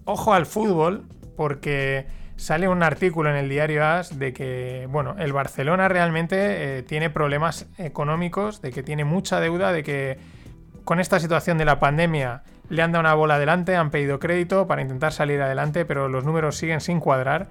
Ojo 0.04 0.34
al 0.34 0.46
fútbol, 0.46 1.06
porque 1.36 2.06
sale 2.36 2.68
un 2.68 2.82
artículo 2.82 3.28
en 3.28 3.36
el 3.36 3.48
diario 3.48 3.84
AS 3.84 4.18
de 4.18 4.32
que, 4.32 4.86
bueno, 4.90 5.14
el 5.18 5.32
Barcelona 5.32 5.88
realmente 5.88 6.78
eh, 6.78 6.82
tiene 6.82 7.10
problemas 7.10 7.68
económicos, 7.76 8.62
de 8.62 8.70
que 8.70 8.82
tiene 8.82 9.04
mucha 9.04 9.40
deuda, 9.40 9.72
de 9.72 9.82
que 9.82 10.18
con 10.90 10.99
esta 10.99 11.20
situación 11.20 11.56
de 11.56 11.64
la 11.64 11.78
pandemia 11.78 12.42
le 12.68 12.82
han 12.82 12.90
dado 12.90 13.02
una 13.02 13.14
bola 13.14 13.37
adelante, 13.37 13.76
han 13.76 13.92
pedido 13.92 14.18
crédito 14.18 14.66
para 14.66 14.82
intentar 14.82 15.12
salir 15.12 15.40
adelante, 15.40 15.85
pero 15.85 16.09
los 16.09 16.25
números 16.25 16.56
siguen 16.56 16.80
sin 16.80 16.99
cuadrar. 16.99 17.47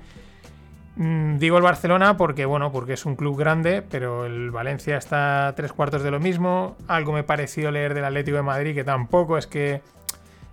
Mm, 0.97 1.37
digo 1.37 1.55
el 1.55 1.63
Barcelona 1.63 2.17
porque, 2.17 2.43
bueno, 2.43 2.73
porque 2.73 2.91
es 2.91 3.05
un 3.05 3.15
club 3.15 3.39
grande, 3.39 3.81
pero 3.81 4.25
el 4.25 4.51
Valencia 4.51 4.97
está 4.97 5.53
tres 5.55 5.71
cuartos 5.71 6.03
de 6.03 6.11
lo 6.11 6.19
mismo. 6.19 6.75
Algo 6.89 7.13
me 7.13 7.23
pareció 7.23 7.71
leer 7.71 7.93
del 7.93 8.03
Atlético 8.03 8.35
de 8.35 8.43
Madrid 8.43 8.75
que 8.75 8.83
tampoco 8.83 9.37
es 9.37 9.47
que 9.47 9.83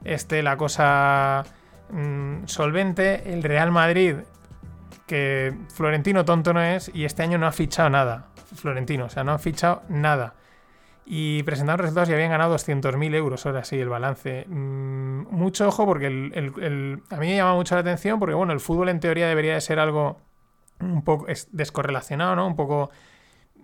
esté 0.04 0.44
la 0.44 0.56
cosa 0.56 1.42
mm, 1.90 2.44
solvente. 2.44 3.32
El 3.32 3.42
Real 3.42 3.72
Madrid, 3.72 4.14
que 5.08 5.52
Florentino 5.74 6.24
tonto 6.24 6.52
no 6.52 6.62
es, 6.62 6.88
y 6.94 7.04
este 7.04 7.24
año 7.24 7.36
no 7.36 7.48
ha 7.48 7.52
fichado 7.52 7.90
nada. 7.90 8.26
Florentino, 8.54 9.06
o 9.06 9.10
sea, 9.10 9.24
no 9.24 9.32
han 9.32 9.40
fichado 9.40 9.82
nada. 9.88 10.34
Y 11.08 11.44
presentaron 11.44 11.78
resultados 11.78 12.08
y 12.08 12.14
habían 12.14 12.30
ganado 12.30 12.50
200.000 12.50 13.14
euros, 13.14 13.46
ahora 13.46 13.62
sí, 13.62 13.78
el 13.78 13.88
balance. 13.88 14.44
Mm, 14.48 15.28
mucho 15.30 15.68
ojo 15.68 15.86
porque 15.86 16.08
el- 16.08 17.02
a 17.10 17.16
mí 17.16 17.26
me 17.28 17.36
llama 17.36 17.54
mucho 17.54 17.76
la 17.76 17.82
atención 17.82 18.18
porque, 18.18 18.34
bueno, 18.34 18.52
el 18.52 18.58
fútbol 18.60 18.88
en 18.88 18.98
teoría 18.98 19.28
debería 19.28 19.54
de 19.54 19.60
ser 19.60 19.78
algo 19.78 20.18
un 20.80 21.02
poco 21.04 21.28
es 21.28 21.48
descorrelacionado, 21.52 22.34
¿no? 22.36 22.46
Un 22.46 22.56
poco 22.56 22.90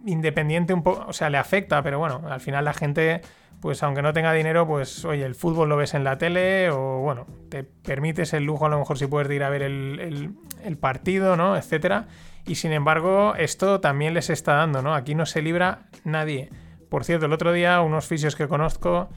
independiente, 0.07 0.73
un 0.73 0.83
poco, 0.83 1.05
o 1.09 1.13
sea, 1.13 1.31
le 1.31 1.39
afecta, 1.39 1.83
pero 1.83 1.99
bueno, 1.99 2.23
al 2.29 2.41
final 2.41 2.65
la 2.65 2.73
gente, 2.73 3.21
pues 3.61 3.83
aunque 3.83 4.03
no 4.03 4.13
tenga 4.13 4.33
dinero, 4.33 4.67
pues 4.67 5.05
oye, 5.05 5.25
el 5.25 5.35
fútbol 5.35 5.69
lo 5.69 5.77
ves 5.77 5.95
en 5.95 6.05
la 6.05 6.19
tele 6.19 6.71
o 6.71 6.99
bueno, 7.01 7.27
te 7.51 7.65
permites 7.65 8.33
el 8.33 8.45
lujo 8.45 8.67
a 8.67 8.69
lo 8.69 8.79
mejor 8.79 8.99
si 8.99 9.07
puedes 9.07 9.29
de 9.29 9.35
ir 9.37 9.45
a 9.45 9.51
ver 9.51 9.63
el 9.63 10.77
partido, 10.81 11.37
¿no? 11.37 11.57
Etcétera. 11.57 12.07
Y 12.47 12.57
sin 12.57 12.73
embargo, 12.73 13.35
esto 13.37 13.81
también 13.81 14.15
les 14.15 14.31
está 14.31 14.55
dando, 14.55 14.81
¿no? 14.83 14.95
Aquí 14.95 15.15
no 15.15 15.27
se 15.27 15.43
libra 15.43 15.83
nadie. 16.05 16.51
Por 16.93 17.05
cierto, 17.05 17.25
el 17.25 17.33
otro 17.33 17.55
día 17.55 17.81
unos 17.81 18.07
fisios 18.07 18.37
que 18.37 18.47
conozco 18.49 19.09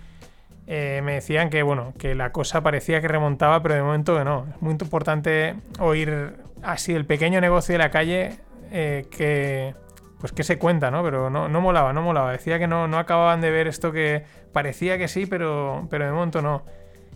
eh, 0.65 1.01
me 1.03 1.15
decían 1.15 1.49
que, 1.49 1.61
bueno, 1.61 1.93
que 1.99 2.15
la 2.15 2.31
cosa 2.31 2.63
parecía 2.63 3.01
que 3.01 3.09
remontaba, 3.09 3.61
pero 3.61 3.75
de 3.75 3.81
momento 3.81 4.17
que 4.17 4.23
no. 4.23 4.47
Es 4.49 4.61
muy 4.61 4.71
importante 4.71 5.55
oír 5.79 6.37
así 6.63 6.93
el 6.93 7.05
pequeño 7.05 7.41
negocio 7.41 7.73
de 7.73 7.79
la 7.79 7.91
calle 7.91 8.37
eh, 8.71 9.07
que, 9.11 9.75
pues 10.21 10.31
qué 10.31 10.43
se 10.43 10.57
cuenta, 10.57 10.89
¿no? 10.89 11.03
Pero 11.03 11.29
no, 11.29 11.49
no 11.49 11.59
molaba, 11.59 11.91
no 11.91 12.01
molaba. 12.01 12.31
Decía 12.31 12.59
que 12.59 12.67
no, 12.67 12.87
no 12.87 12.97
acababan 12.97 13.41
de 13.41 13.51
ver 13.51 13.67
esto 13.67 13.91
que 13.91 14.23
parecía 14.53 14.97
que 14.97 15.09
sí, 15.09 15.25
pero, 15.25 15.85
pero 15.89 16.05
de 16.05 16.13
momento 16.13 16.41
no. 16.41 16.63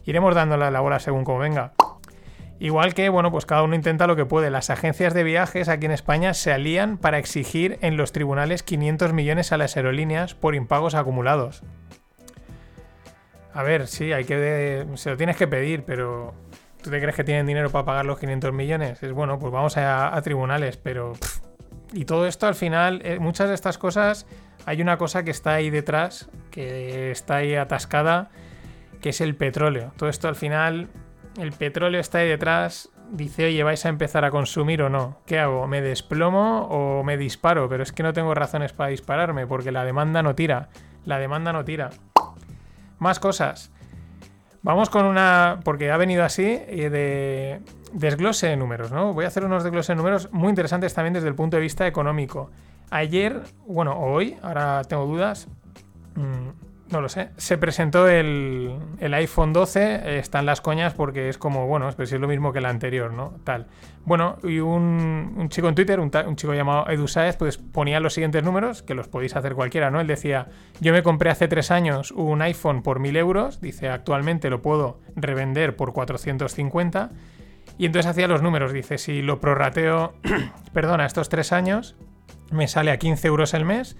Iremos 0.03 0.35
dándole 0.35 0.69
la 0.69 0.81
bola 0.81 0.99
según 0.99 1.23
como 1.23 1.39
venga. 1.39 1.71
Igual 2.59 2.93
que, 2.93 3.07
bueno, 3.07 3.31
pues 3.31 3.45
cada 3.45 3.63
uno 3.63 3.73
intenta 3.73 4.05
lo 4.05 4.17
que 4.17 4.25
puede. 4.25 4.49
Las 4.49 4.69
agencias 4.69 5.13
de 5.13 5.23
viajes 5.23 5.69
aquí 5.69 5.85
en 5.85 5.93
España 5.93 6.33
se 6.33 6.51
alían 6.51 6.97
para 6.97 7.17
exigir 7.17 7.79
en 7.81 7.95
los 7.95 8.11
tribunales 8.11 8.63
500 8.63 9.13
millones 9.13 9.53
a 9.53 9.57
las 9.57 9.77
aerolíneas 9.77 10.35
por 10.35 10.55
impagos 10.55 10.93
acumulados. 10.93 11.63
A 13.53 13.63
ver, 13.63 13.87
sí, 13.87 14.11
hay 14.11 14.25
que 14.25 14.85
se 14.95 15.09
lo 15.09 15.17
tienes 15.17 15.37
que 15.37 15.47
pedir, 15.47 15.83
pero 15.83 16.33
¿tú 16.83 16.89
te 16.89 16.99
crees 16.99 17.15
que 17.15 17.23
tienen 17.23 17.47
dinero 17.47 17.69
para 17.69 17.85
pagar 17.85 18.05
los 18.05 18.19
500 18.19 18.53
millones? 18.53 19.01
Es 19.03 19.13
bueno, 19.13 19.39
pues 19.39 19.53
vamos 19.53 19.77
a, 19.77 20.21
tribunales, 20.21 20.75
pero 20.75 21.13
y 21.93 22.05
todo 22.05 22.27
esto 22.27 22.45
al 22.45 22.55
final, 22.55 23.01
eh, 23.05 23.19
muchas 23.19 23.47
de 23.47 23.55
estas 23.55 23.77
cosas, 23.77 24.27
hay 24.65 24.81
una 24.81 24.97
cosa 24.97 25.23
que 25.23 25.31
está 25.31 25.53
ahí 25.53 25.69
detrás, 25.69 26.29
que 26.51 27.09
está 27.11 27.37
ahí 27.37 27.55
atascada, 27.55 28.29
que 29.01 29.09
es 29.09 29.21
el 29.21 29.35
petróleo. 29.35 29.93
Todo 29.97 30.09
esto 30.09 30.27
al 30.27 30.35
final 30.35 30.89
el 31.37 31.51
petróleo 31.51 31.99
está 32.01 32.19
ahí 32.19 32.29
detrás, 32.29 32.89
dice, 33.11 33.45
oye, 33.45 33.63
¿vais 33.63 33.85
a 33.85 33.89
empezar 33.89 34.25
a 34.25 34.31
consumir 34.31 34.81
o 34.81 34.89
no? 34.89 35.17
¿Qué 35.25 35.39
hago? 35.39 35.67
¿Me 35.67 35.81
desplomo 35.81 36.63
o 36.69 37.03
me 37.03 37.17
disparo? 37.17 37.69
Pero 37.69 37.83
es 37.83 37.91
que 37.91 38.03
no 38.03 38.13
tengo 38.13 38.33
razones 38.33 38.73
para 38.73 38.89
dispararme, 38.89 39.47
porque 39.47 39.71
la 39.71 39.83
demanda 39.83 40.23
no 40.23 40.35
tira. 40.35 40.69
La 41.05 41.19
demanda 41.19 41.53
no 41.53 41.63
tira. 41.65 41.89
Más 42.99 43.19
cosas. 43.19 43.71
Vamos 44.61 44.89
con 44.89 45.05
una. 45.05 45.59
Porque 45.63 45.91
ha 45.91 45.97
venido 45.97 46.23
así 46.23 46.43
eh, 46.45 46.89
de 46.89 47.61
desglose 47.93 48.47
de 48.47 48.57
números, 48.57 48.91
¿no? 48.91 49.13
Voy 49.13 49.25
a 49.25 49.29
hacer 49.29 49.45
unos 49.45 49.63
desglose 49.63 49.93
de 49.93 49.97
números 49.97 50.29
muy 50.31 50.49
interesantes 50.49 50.93
también 50.93 51.13
desde 51.13 51.27
el 51.27 51.35
punto 51.35 51.57
de 51.57 51.61
vista 51.61 51.87
económico. 51.87 52.51
Ayer, 52.91 53.41
bueno, 53.65 53.97
hoy, 53.99 54.37
ahora 54.41 54.81
tengo 54.83 55.05
dudas. 55.05 55.47
No 56.91 57.01
lo 57.01 57.09
sé. 57.09 57.29
Se 57.37 57.57
presentó 57.59 58.07
el, 58.07 58.79
iPhone 58.99 59.53
12. 59.53 59.95
Eh, 59.95 60.19
están 60.19 60.47
las 60.47 60.59
coñas 60.59 60.95
porque 60.95 61.29
es 61.29 61.37
como, 61.37 61.67
bueno, 61.67 61.87
es 61.87 62.11
lo 62.13 62.27
mismo 62.27 62.51
que 62.51 62.59
el 62.59 62.65
anterior, 62.65 63.13
¿no? 63.13 63.35
Tal. 63.43 63.67
Bueno, 64.05 64.37
y 64.41 64.59
un, 64.59 65.47
chico 65.49 65.69
en 65.69 65.75
Twitter, 65.75 65.99
un, 65.99 66.09
chico 66.35 66.53
llamado 66.55 66.89
Edu 66.89 67.07
Saez, 67.07 67.37
pues 67.37 67.57
ponía 67.57 67.99
los 67.99 68.13
siguientes 68.13 68.43
números, 68.43 68.81
que 68.81 68.95
los 68.95 69.07
podéis 69.07 69.35
hacer 69.35 69.53
cualquiera, 69.53 69.91
¿no? 69.91 70.01
Él 70.01 70.07
decía, 70.07 70.47
yo 70.79 70.91
me 70.91 71.03
compré 71.03 71.29
hace 71.29 71.47
tres 71.47 71.69
años 71.69 72.11
un 72.11 72.41
iPhone 72.41 72.81
por 72.81 72.99
1000 72.99 73.17
euros. 73.17 73.61
Dice, 73.61 73.89
actualmente 73.89 74.49
lo 74.49 74.63
puedo 74.63 74.99
revender 75.15 75.75
por 75.75 75.93
450. 75.93 77.11
Y 77.77 77.85
entonces 77.85 78.09
hacía 78.09 78.27
los 78.27 78.41
números. 78.41 78.73
Dice, 78.73 78.97
si 78.97 79.21
lo 79.21 79.39
prorrateo, 79.39 80.13
perdona, 80.73 81.05
estos 81.05 81.29
tres 81.29 81.53
años, 81.53 81.95
me 82.51 82.67
sale 82.67 82.89
a 82.89 82.97
15 82.97 83.27
euros 83.27 83.53
el 83.53 83.63
mes 83.63 83.95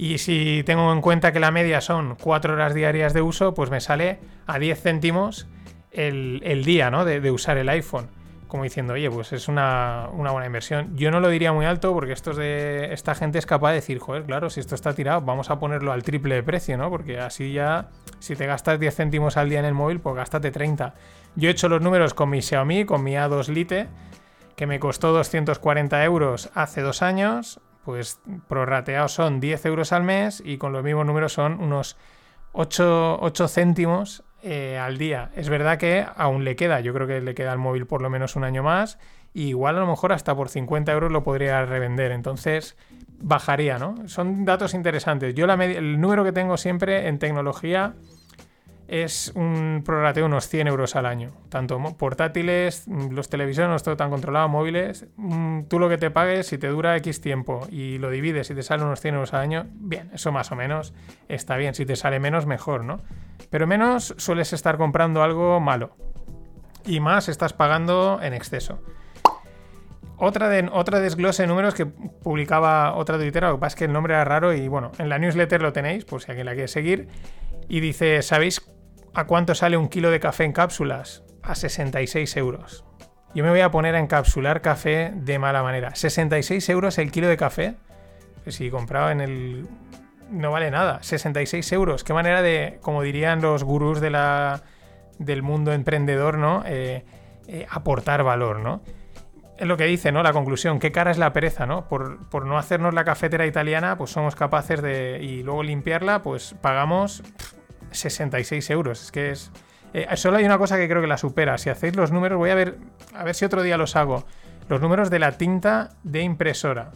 y 0.00 0.18
si 0.18 0.62
tengo 0.64 0.92
en 0.92 1.00
cuenta 1.00 1.32
que 1.32 1.40
la 1.40 1.50
media 1.50 1.80
son 1.80 2.14
4 2.14 2.54
horas 2.54 2.72
diarias 2.72 3.12
de 3.14 3.20
uso, 3.20 3.52
pues 3.52 3.68
me 3.68 3.80
sale 3.80 4.20
a 4.46 4.60
10 4.60 4.80
céntimos 4.80 5.48
el, 5.90 6.62
día 6.64 6.88
¿no? 6.88 7.04
de, 7.04 7.30
usar 7.32 7.58
el 7.58 7.68
iPhone. 7.68 8.08
Como 8.46 8.62
diciendo, 8.62 8.92
oye, 8.92 9.10
pues 9.10 9.32
es 9.32 9.48
una, 9.48 10.08
buena 10.12 10.46
inversión. 10.46 10.96
Yo 10.96 11.10
no 11.10 11.18
lo 11.18 11.28
diría 11.28 11.52
muy 11.52 11.66
alto 11.66 11.92
porque 11.92 12.14
de 12.14 12.92
esta 12.92 13.16
gente 13.16 13.40
es 13.40 13.46
capaz 13.46 13.70
de 13.70 13.74
decir, 13.74 13.98
joder, 13.98 14.22
claro, 14.22 14.50
si 14.50 14.60
esto 14.60 14.76
está 14.76 14.94
tirado, 14.94 15.20
vamos 15.22 15.50
a 15.50 15.58
ponerlo 15.58 15.90
al 15.90 16.04
triple 16.04 16.36
de 16.36 16.44
precio, 16.44 16.78
¿no? 16.78 16.90
Porque 16.90 17.18
así 17.18 17.52
ya, 17.52 17.88
si 18.20 18.36
te 18.36 18.46
gastas 18.46 18.78
10 18.78 18.94
céntimos 18.94 19.36
al 19.36 19.50
día 19.50 19.58
en 19.58 19.64
el 19.64 19.74
móvil, 19.74 19.98
pues 19.98 20.14
gástate 20.14 20.52
30. 20.52 20.94
Yo 21.34 21.48
he 21.48 21.50
hecho 21.50 21.68
los 21.68 21.82
números 21.82 22.14
con 22.14 22.30
mi 22.30 22.40
Xiaomi, 22.40 22.84
con 22.84 23.02
mi 23.02 23.14
A2 23.14 23.48
Lite, 23.48 23.88
que 24.54 24.68
me 24.68 24.78
costó 24.78 25.12
240 25.12 26.04
euros 26.04 26.50
hace 26.54 26.82
dos 26.82 27.02
años 27.02 27.60
pues 27.88 28.20
prorrateados 28.48 29.12
son 29.12 29.40
10 29.40 29.64
euros 29.64 29.94
al 29.94 30.02
mes 30.02 30.42
y 30.44 30.58
con 30.58 30.74
los 30.74 30.84
mismos 30.84 31.06
números 31.06 31.32
son 31.32 31.58
unos 31.58 31.96
8, 32.52 33.18
céntimos 33.48 34.24
eh, 34.42 34.76
al 34.76 34.98
día. 34.98 35.30
Es 35.34 35.48
verdad 35.48 35.78
que 35.78 36.04
aún 36.16 36.44
le 36.44 36.54
queda, 36.54 36.80
yo 36.80 36.92
creo 36.92 37.06
que 37.06 37.22
le 37.22 37.34
queda 37.34 37.50
al 37.50 37.56
móvil 37.56 37.86
por 37.86 38.02
lo 38.02 38.10
menos 38.10 38.36
un 38.36 38.44
año 38.44 38.62
más 38.62 38.98
y 39.32 39.44
igual 39.44 39.78
a 39.78 39.80
lo 39.80 39.86
mejor 39.86 40.12
hasta 40.12 40.36
por 40.36 40.50
50 40.50 40.92
euros 40.92 41.10
lo 41.10 41.22
podría 41.22 41.64
revender. 41.64 42.12
Entonces 42.12 42.76
bajaría, 43.20 43.78
¿no? 43.78 44.06
Son 44.06 44.44
datos 44.44 44.74
interesantes. 44.74 45.34
Yo 45.34 45.46
la 45.46 45.54
el 45.54 45.98
número 45.98 46.24
que 46.24 46.32
tengo 46.32 46.58
siempre 46.58 47.08
en 47.08 47.18
tecnología 47.18 47.94
es 48.88 49.32
un 49.34 49.82
prorrateo 49.84 50.24
unos 50.24 50.48
100 50.48 50.66
euros 50.66 50.96
al 50.96 51.04
año. 51.04 51.32
Tanto 51.50 51.78
portátiles, 51.96 52.88
mm, 52.88 53.10
los 53.10 53.28
televisores 53.28 53.76
está 53.76 53.96
tan 53.96 54.10
controlado, 54.10 54.48
móviles. 54.48 55.06
Mm, 55.16 55.64
tú 55.64 55.78
lo 55.78 55.90
que 55.90 55.98
te 55.98 56.10
pagues, 56.10 56.46
si 56.46 56.56
te 56.56 56.68
dura 56.68 56.96
X 56.96 57.20
tiempo 57.20 57.66
y 57.70 57.98
lo 57.98 58.10
divides 58.10 58.50
y 58.50 58.54
te 58.54 58.62
sale 58.62 58.82
unos 58.82 59.00
100 59.00 59.14
euros 59.14 59.34
al 59.34 59.42
año, 59.42 59.66
bien, 59.74 60.10
eso 60.14 60.32
más 60.32 60.50
o 60.52 60.56
menos 60.56 60.94
está 61.28 61.58
bien. 61.58 61.74
Si 61.74 61.84
te 61.84 61.96
sale 61.96 62.18
menos, 62.18 62.46
mejor, 62.46 62.82
¿no? 62.82 63.00
Pero 63.50 63.66
menos 63.66 64.14
sueles 64.16 64.54
estar 64.54 64.78
comprando 64.78 65.22
algo 65.22 65.60
malo. 65.60 65.94
Y 66.86 67.00
más 67.00 67.28
estás 67.28 67.52
pagando 67.52 68.20
en 68.22 68.32
exceso. 68.32 68.80
Otra, 70.16 70.48
de, 70.48 70.68
otra 70.72 70.98
desglose 70.98 71.42
de 71.42 71.46
números 71.46 71.74
que 71.74 71.84
publicaba 71.86 72.94
otra 72.94 73.18
tuitera, 73.18 73.50
lo 73.50 73.56
que 73.56 73.60
pasa 73.60 73.74
es 73.74 73.78
que 73.78 73.84
el 73.84 73.92
nombre 73.92 74.14
era 74.14 74.24
raro 74.24 74.52
y 74.52 74.66
bueno, 74.66 74.90
en 74.98 75.10
la 75.10 75.18
newsletter 75.18 75.62
lo 75.62 75.72
tenéis, 75.72 76.04
por 76.06 76.22
si 76.22 76.30
alguien 76.30 76.46
la 76.46 76.54
quiere 76.54 76.68
seguir. 76.68 77.08
Y 77.68 77.80
dice, 77.80 78.22
¿sabéis 78.22 78.60
¿A 79.14 79.24
cuánto 79.24 79.54
sale 79.54 79.76
un 79.76 79.88
kilo 79.88 80.10
de 80.10 80.20
café 80.20 80.44
en 80.44 80.52
cápsulas? 80.52 81.24
A 81.42 81.54
66 81.54 82.36
euros. 82.36 82.84
Yo 83.34 83.44
me 83.44 83.50
voy 83.50 83.60
a 83.60 83.70
poner 83.70 83.94
a 83.94 84.00
encapsular 84.00 84.62
café 84.62 85.12
de 85.14 85.38
mala 85.38 85.62
manera. 85.62 85.94
66 85.94 86.68
euros 86.70 86.98
el 86.98 87.10
kilo 87.10 87.28
de 87.28 87.36
café. 87.36 87.74
Si 88.46 88.70
comprado 88.70 89.10
en 89.10 89.20
el... 89.20 89.68
No 90.30 90.50
vale 90.50 90.70
nada. 90.70 91.02
66 91.02 91.72
euros. 91.72 92.04
Qué 92.04 92.12
manera 92.12 92.42
de, 92.42 92.78
como 92.82 93.02
dirían 93.02 93.40
los 93.40 93.64
gurús 93.64 94.00
de 94.00 94.10
la, 94.10 94.62
del 95.18 95.42
mundo 95.42 95.72
emprendedor, 95.72 96.38
¿no? 96.38 96.62
Eh, 96.66 97.04
eh, 97.46 97.66
aportar 97.70 98.22
valor, 98.22 98.60
¿no? 98.60 98.82
Es 99.58 99.66
lo 99.66 99.76
que 99.76 99.84
dice, 99.84 100.12
¿no? 100.12 100.22
La 100.22 100.32
conclusión. 100.32 100.78
Qué 100.78 100.92
cara 100.92 101.10
es 101.10 101.18
la 101.18 101.32
pereza, 101.32 101.66
¿no? 101.66 101.88
Por, 101.88 102.28
por 102.28 102.46
no 102.46 102.58
hacernos 102.58 102.94
la 102.94 103.04
cafetera 103.04 103.46
italiana, 103.46 103.98
pues 103.98 104.10
somos 104.10 104.36
capaces 104.36 104.80
de... 104.80 105.18
Y 105.20 105.42
luego 105.42 105.62
limpiarla, 105.62 106.22
pues 106.22 106.54
pagamos... 106.60 107.22
66 107.90 108.70
euros. 108.70 109.02
Es 109.02 109.12
que 109.12 109.30
es. 109.30 109.50
Eh, 109.94 110.06
solo 110.16 110.36
hay 110.36 110.44
una 110.44 110.58
cosa 110.58 110.76
que 110.76 110.88
creo 110.88 111.00
que 111.00 111.06
la 111.06 111.18
supera. 111.18 111.58
Si 111.58 111.70
hacéis 111.70 111.96
los 111.96 112.12
números, 112.12 112.38
voy 112.38 112.50
a 112.50 112.54
ver. 112.54 112.76
A 113.14 113.24
ver 113.24 113.34
si 113.34 113.44
otro 113.44 113.62
día 113.62 113.76
los 113.76 113.96
hago. 113.96 114.24
Los 114.68 114.80
números 114.80 115.10
de 115.10 115.18
la 115.18 115.32
tinta 115.32 115.90
de 116.02 116.22
impresora. 116.22 116.92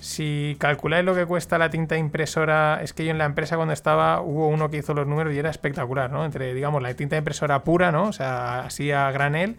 Si 0.00 0.56
calculáis 0.58 1.04
lo 1.04 1.14
que 1.14 1.26
cuesta 1.26 1.58
la 1.58 1.70
tinta 1.70 1.96
impresora, 1.96 2.80
es 2.82 2.92
que 2.92 3.04
yo 3.04 3.12
en 3.12 3.18
la 3.18 3.24
empresa 3.24 3.54
cuando 3.54 3.72
estaba 3.72 4.20
hubo 4.20 4.48
uno 4.48 4.68
que 4.68 4.78
hizo 4.78 4.94
los 4.94 5.06
números 5.06 5.32
y 5.32 5.38
era 5.38 5.48
espectacular, 5.48 6.10
¿no? 6.10 6.24
Entre, 6.24 6.54
digamos, 6.54 6.82
la 6.82 6.92
tinta 6.94 7.16
impresora 7.16 7.62
pura, 7.62 7.92
¿no? 7.92 8.08
O 8.08 8.12
sea, 8.12 8.60
así 8.64 8.90
a 8.90 9.10
granel. 9.12 9.56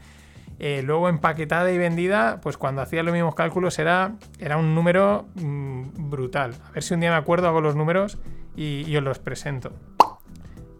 Eh, 0.59 0.81
luego 0.83 1.09
empaquetada 1.09 1.71
y 1.71 1.77
vendida, 1.77 2.39
pues 2.41 2.57
cuando 2.57 2.81
hacía 2.81 3.03
los 3.03 3.13
mismos 3.13 3.35
cálculos 3.35 3.79
era, 3.79 4.15
era 4.39 4.57
un 4.57 4.75
número 4.75 5.25
mm, 5.35 6.09
brutal. 6.09 6.55
A 6.67 6.71
ver 6.71 6.83
si 6.83 6.93
un 6.93 6.99
día 6.99 7.11
me 7.11 7.17
acuerdo, 7.17 7.47
hago 7.47 7.61
los 7.61 7.75
números 7.75 8.19
y, 8.55 8.83
y 8.85 8.97
os 8.97 9.03
los 9.03 9.19
presento. 9.19 9.71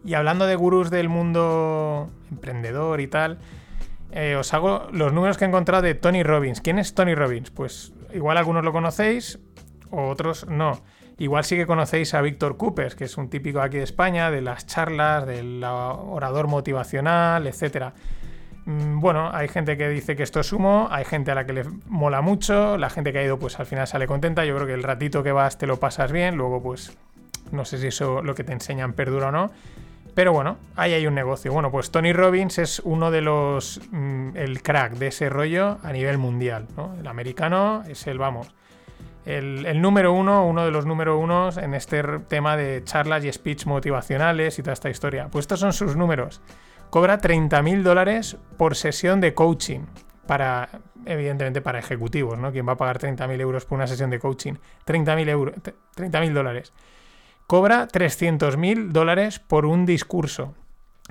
Y 0.06 0.16
hablando 0.16 0.46
de 0.46 0.56
gurús 0.56 0.90
del 0.90 1.10
mundo 1.10 2.10
emprendedor 2.30 3.00
y 3.00 3.08
tal, 3.08 3.40
eh, 4.12 4.36
os 4.36 4.54
hago 4.54 4.88
los 4.92 5.14
números 5.14 5.38
que 5.38 5.46
he 5.46 5.48
encontrado 5.48 5.82
de 5.82 5.96
Tony 5.96 6.24
Robbins. 6.24 6.62
¿Quién 6.62 6.78
es 6.78 6.94
Tony 6.94 7.16
Robbins? 7.16 7.52
Pues 7.52 7.94
igual 8.14 8.38
algunos 8.38 8.64
lo 8.64 8.72
conocéis, 8.72 9.40
otros 9.92 10.48
no. 10.48 10.82
Igual 11.18 11.44
sí 11.44 11.56
que 11.56 11.66
conocéis 11.66 12.14
a 12.14 12.22
Víctor 12.22 12.58
Coopers, 12.58 12.96
que 12.96 13.06
es 13.06 13.18
un 13.18 13.30
típico 13.30 13.62
aquí 13.62 13.78
de 13.78 13.84
España, 13.84 14.30
de 14.32 14.42
las 14.42 14.66
charlas, 14.66 15.26
del 15.26 15.64
orador 15.64 16.48
motivacional, 16.48 17.48
etc. 17.48 17.94
Mm, 18.66 19.00
bueno, 19.00 19.30
hay 19.34 19.48
gente 19.48 19.78
que 19.78 19.90
dice 19.90 20.16
que 20.16 20.24
esto 20.24 20.40
es 20.40 20.52
humo, 20.52 20.88
hay 20.92 21.06
gente 21.06 21.32
a 21.32 21.36
la 21.36 21.46
que 21.46 21.54
le 21.54 21.64
mola 21.88 22.22
mucho, 22.22 22.78
la 22.78 22.90
gente 22.90 23.14
que 23.14 23.20
ha 23.20 23.24
ido 23.24 23.38
pues 23.38 23.60
al 23.60 23.66
final 23.66 23.88
sale 23.88 24.08
contenta, 24.08 24.46
yo 24.46 24.56
creo 24.56 24.68
que 24.68 24.74
el 24.74 24.84
ratito 24.84 25.24
que 25.24 25.32
vas 25.32 25.58
te 25.58 25.68
lo 25.68 25.80
pasas 25.80 26.12
bien, 26.12 26.36
luego 26.36 26.62
pues 26.62 26.98
no 27.52 27.66
sé 27.66 27.78
si 27.78 27.88
eso 27.88 28.22
lo 28.24 28.36
que 28.36 28.44
te 28.44 28.54
enseñan 28.54 28.94
perdura 28.94 29.28
o 29.28 29.32
no. 29.32 29.52
Pero 30.14 30.32
bueno, 30.32 30.58
ahí 30.76 30.94
hay 30.94 31.08
un 31.08 31.16
negocio. 31.16 31.52
Bueno, 31.52 31.72
pues 31.72 31.90
Tony 31.90 32.14
Robbins 32.14 32.60
es 32.60 32.80
uno 32.84 33.10
de 33.10 33.22
los. 33.22 33.82
Mm, 33.92 34.36
el 34.36 34.62
crack 34.62 34.94
de 34.94 35.08
ese 35.08 35.30
rollo 35.30 35.80
a 35.82 35.92
nivel 35.92 36.18
mundial. 36.18 36.68
¿no? 36.78 36.96
El 37.00 37.08
americano 37.08 37.84
es 37.88 38.06
el, 38.08 38.20
vamos. 38.20 38.54
El, 39.26 39.82
número 39.82 40.12
uno, 40.12 40.46
uno 40.46 40.66
de 40.66 40.72
los 40.72 40.86
número 40.86 41.18
unos 41.18 41.58
en 41.58 41.74
este 41.74 42.04
tema 42.28 42.58
de 42.58 42.84
charlas 42.84 43.24
y 43.24 43.32
speech 43.32 43.66
motivacionales 43.66 44.60
y 44.60 44.62
toda 44.62 44.74
esta 44.74 44.90
historia. 44.90 45.30
Pues 45.32 45.44
estos 45.44 45.62
son 45.62 45.74
sus 45.74 45.96
números. 45.96 46.42
Cobra 46.90 47.18
30 47.18 47.62
mil 47.62 47.84
dólares 47.84 48.38
por 48.58 48.76
sesión 48.76 49.22
de 49.22 49.34
coaching. 49.34 49.86
Para, 50.28 50.70
evidentemente, 51.06 51.62
para 51.62 51.80
ejecutivos, 51.80 52.38
¿no? 52.38 52.52
¿Quién 52.52 52.68
va 52.68 52.74
a 52.74 52.78
pagar 52.78 52.98
30 53.00 53.28
mil 53.28 53.42
euros 53.42 53.66
por 53.66 53.78
una 53.78 53.88
sesión 53.88 54.10
de 54.10 54.20
coaching? 54.20 54.54
30 54.86 55.16
mil 55.16 55.30
euros, 55.30 55.56
30 55.96 56.20
mil 56.22 56.34
dólares 56.34 56.72
cobra 57.48 57.88
300 57.88 58.58
mil 58.58 58.92
dólares 58.94 59.40
por 59.40 59.66
un 59.66 59.86
discurso. 59.86 60.56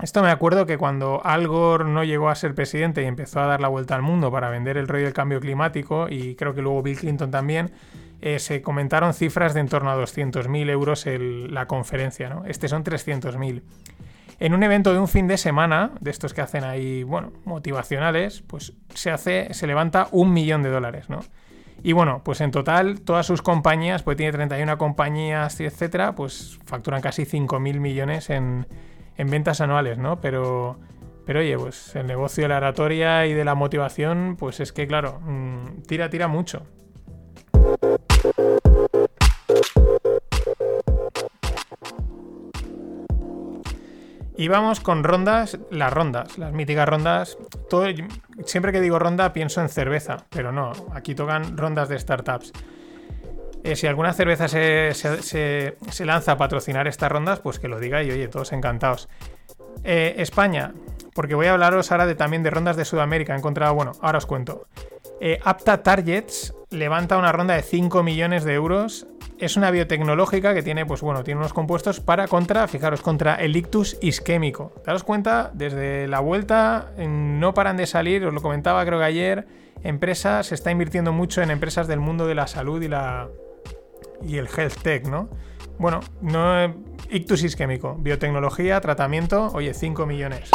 Esto 0.01 0.23
me 0.23 0.31
acuerdo 0.31 0.65
que 0.65 0.77
cuando 0.79 1.21
Al 1.23 1.47
Gore 1.47 1.85
no 1.85 2.03
llegó 2.03 2.29
a 2.29 2.35
ser 2.35 2.55
presidente 2.55 3.03
y 3.03 3.05
empezó 3.05 3.39
a 3.41 3.45
dar 3.45 3.61
la 3.61 3.67
vuelta 3.67 3.93
al 3.95 4.01
mundo 4.01 4.31
para 4.31 4.49
vender 4.49 4.75
el 4.77 4.87
rollo 4.87 5.05
del 5.05 5.13
cambio 5.13 5.39
climático, 5.39 6.07
y 6.09 6.35
creo 6.35 6.55
que 6.55 6.63
luego 6.63 6.81
Bill 6.81 6.97
Clinton 6.97 7.29
también, 7.29 7.71
eh, 8.19 8.39
se 8.39 8.61
comentaron 8.63 9.13
cifras 9.13 9.53
de 9.53 9.59
en 9.59 9.67
torno 9.69 9.91
a 9.91 9.95
200.000 9.95 10.69
euros 10.69 11.05
el- 11.05 11.53
la 11.53 11.67
conferencia, 11.67 12.29
¿no? 12.29 12.43
Este 12.45 12.67
son 12.67 12.83
300.000. 12.83 13.63
En 14.39 14.53
un 14.55 14.63
evento 14.63 14.93
de 14.93 14.99
un 14.99 15.07
fin 15.07 15.27
de 15.27 15.37
semana, 15.37 15.91
de 15.99 16.09
estos 16.09 16.33
que 16.33 16.41
hacen 16.41 16.63
ahí, 16.63 17.03
bueno, 17.03 17.31
motivacionales, 17.45 18.41
pues 18.41 18.73
se 18.95 19.11
hace, 19.11 19.53
se 19.53 19.67
levanta 19.67 20.07
un 20.11 20.33
millón 20.33 20.63
de 20.63 20.69
dólares, 20.69 21.07
¿no? 21.09 21.19
Y 21.81 21.93
bueno, 21.93 22.21
pues 22.23 22.41
en 22.41 22.51
total, 22.51 23.01
todas 23.01 23.25
sus 23.25 23.41
compañías, 23.41 24.03
pues 24.03 24.17
tiene 24.17 24.31
31 24.31 24.77
compañías, 24.77 25.59
etcétera, 25.59 26.15
pues 26.15 26.59
facturan 26.65 27.01
casi 27.01 27.23
5.000 27.23 27.79
millones 27.79 28.29
en, 28.29 28.67
en 29.17 29.29
ventas 29.29 29.61
anuales, 29.61 29.97
¿no? 29.97 30.21
Pero, 30.21 30.79
pero 31.25 31.39
oye, 31.39 31.57
pues 31.57 31.95
el 31.95 32.07
negocio 32.07 32.43
de 32.43 32.49
la 32.49 32.57
oratoria 32.57 33.25
y 33.25 33.33
de 33.33 33.45
la 33.45 33.55
motivación, 33.55 34.35
pues 34.37 34.59
es 34.59 34.71
que, 34.71 34.87
claro, 34.87 35.19
mm, 35.21 35.81
tira, 35.87 36.09
tira 36.09 36.27
mucho. 36.27 36.63
Y 44.35 44.47
vamos 44.47 44.79
con 44.79 45.03
rondas, 45.03 45.59
las 45.69 45.93
rondas, 45.93 46.37
las 46.37 46.53
míticas 46.53 46.87
rondas. 46.89 47.37
Todo, 47.69 47.85
siempre 48.45 48.71
que 48.71 48.81
digo 48.81 48.97
ronda 48.97 49.31
pienso 49.31 49.61
en 49.61 49.69
cerveza, 49.69 50.25
pero 50.29 50.51
no, 50.51 50.71
aquí 50.93 51.13
tocan 51.13 51.55
rondas 51.55 51.89
de 51.89 51.99
startups. 51.99 52.51
Eh, 53.63 53.75
si 53.75 53.87
alguna 53.87 54.11
cerveza 54.11 54.47
se, 54.47 55.75
lanza 56.03 56.33
a 56.33 56.37
patrocinar 56.37 56.87
estas 56.87 57.11
rondas, 57.11 57.39
pues 57.39 57.59
que 57.59 57.67
lo 57.67 57.79
diga 57.79 58.03
y 58.03 58.11
oye, 58.11 58.27
todos 58.27 58.51
encantados. 58.51 59.07
Eh, 59.83 60.15
España, 60.17 60.73
porque 61.13 61.35
voy 61.35 61.47
a 61.47 61.53
hablaros 61.53 61.91
ahora 61.91 62.05
de, 62.05 62.15
también 62.15 62.43
de 62.43 62.49
rondas 62.49 62.75
de 62.75 62.85
Sudamérica. 62.85 63.33
He 63.33 63.37
encontrado, 63.37 63.73
bueno, 63.73 63.93
ahora 64.01 64.17
os 64.17 64.25
cuento. 64.25 64.67
Eh, 65.21 65.39
Apta 65.43 65.83
Targets 65.83 66.53
levanta 66.71 67.17
una 67.17 67.31
ronda 67.31 67.55
de 67.55 67.61
5 67.61 68.03
millones 68.03 68.43
de 68.43 68.53
euros. 68.53 69.07
Es 69.43 69.57
una 69.57 69.71
biotecnológica 69.71 70.53
que 70.53 70.63
tiene, 70.63 70.85
pues 70.85 71.01
bueno, 71.01 71.25
tiene 71.25 71.41
unos 71.41 71.51
compuestos 71.51 71.99
para 71.99 72.29
contra, 72.29 72.65
fijaros, 72.69 73.01
contra 73.01 73.35
el 73.35 73.57
ictus 73.57 73.97
isquémico. 73.99 74.71
Daros 74.85 75.03
cuenta, 75.03 75.51
desde 75.53 76.07
la 76.07 76.21
vuelta 76.21 76.93
no 76.97 77.53
paran 77.53 77.75
de 77.75 77.85
salir, 77.85 78.25
os 78.25 78.33
lo 78.33 78.41
comentaba 78.41 78.85
creo 78.85 78.99
que 78.99 79.03
ayer, 79.03 79.45
empresas, 79.83 80.47
se 80.47 80.55
está 80.55 80.71
invirtiendo 80.71 81.11
mucho 81.11 81.41
en 81.41 81.51
empresas 81.51 81.89
del 81.89 81.99
mundo 81.99 82.25
de 82.25 82.35
la 82.35 82.47
salud 82.47 82.81
y 82.81 82.87
la, 82.87 83.27
y 84.25 84.37
el 84.37 84.47
health 84.47 84.81
tech, 84.81 85.07
¿no? 85.07 85.27
Bueno, 85.77 85.99
no, 86.21 86.73
ictus 87.09 87.43
isquémico, 87.43 87.95
biotecnología, 87.95 88.79
tratamiento, 88.79 89.51
oye, 89.53 89.73
5 89.73 90.05
millones. 90.05 90.51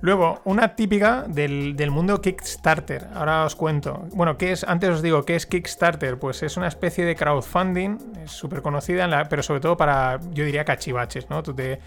Luego, 0.00 0.40
una 0.44 0.76
típica 0.76 1.24
del, 1.26 1.74
del 1.76 1.90
mundo 1.90 2.20
Kickstarter. 2.20 3.08
Ahora 3.14 3.44
os 3.44 3.56
cuento. 3.56 4.04
Bueno, 4.14 4.38
¿qué 4.38 4.52
es? 4.52 4.62
Antes 4.62 4.90
os 4.90 5.02
digo, 5.02 5.24
¿qué 5.24 5.34
es 5.34 5.46
Kickstarter? 5.46 6.18
Pues 6.18 6.42
es 6.44 6.56
una 6.56 6.68
especie 6.68 7.04
de 7.04 7.16
crowdfunding, 7.16 7.98
es 8.24 8.30
súper 8.30 8.62
conocida, 8.62 9.08
pero 9.28 9.42
sobre 9.42 9.60
todo 9.60 9.76
para, 9.76 10.20
yo 10.30 10.44
diría, 10.44 10.64
cachivaches, 10.64 11.28
¿no? 11.30 11.42
Tú 11.42 11.52
te, 11.52 11.80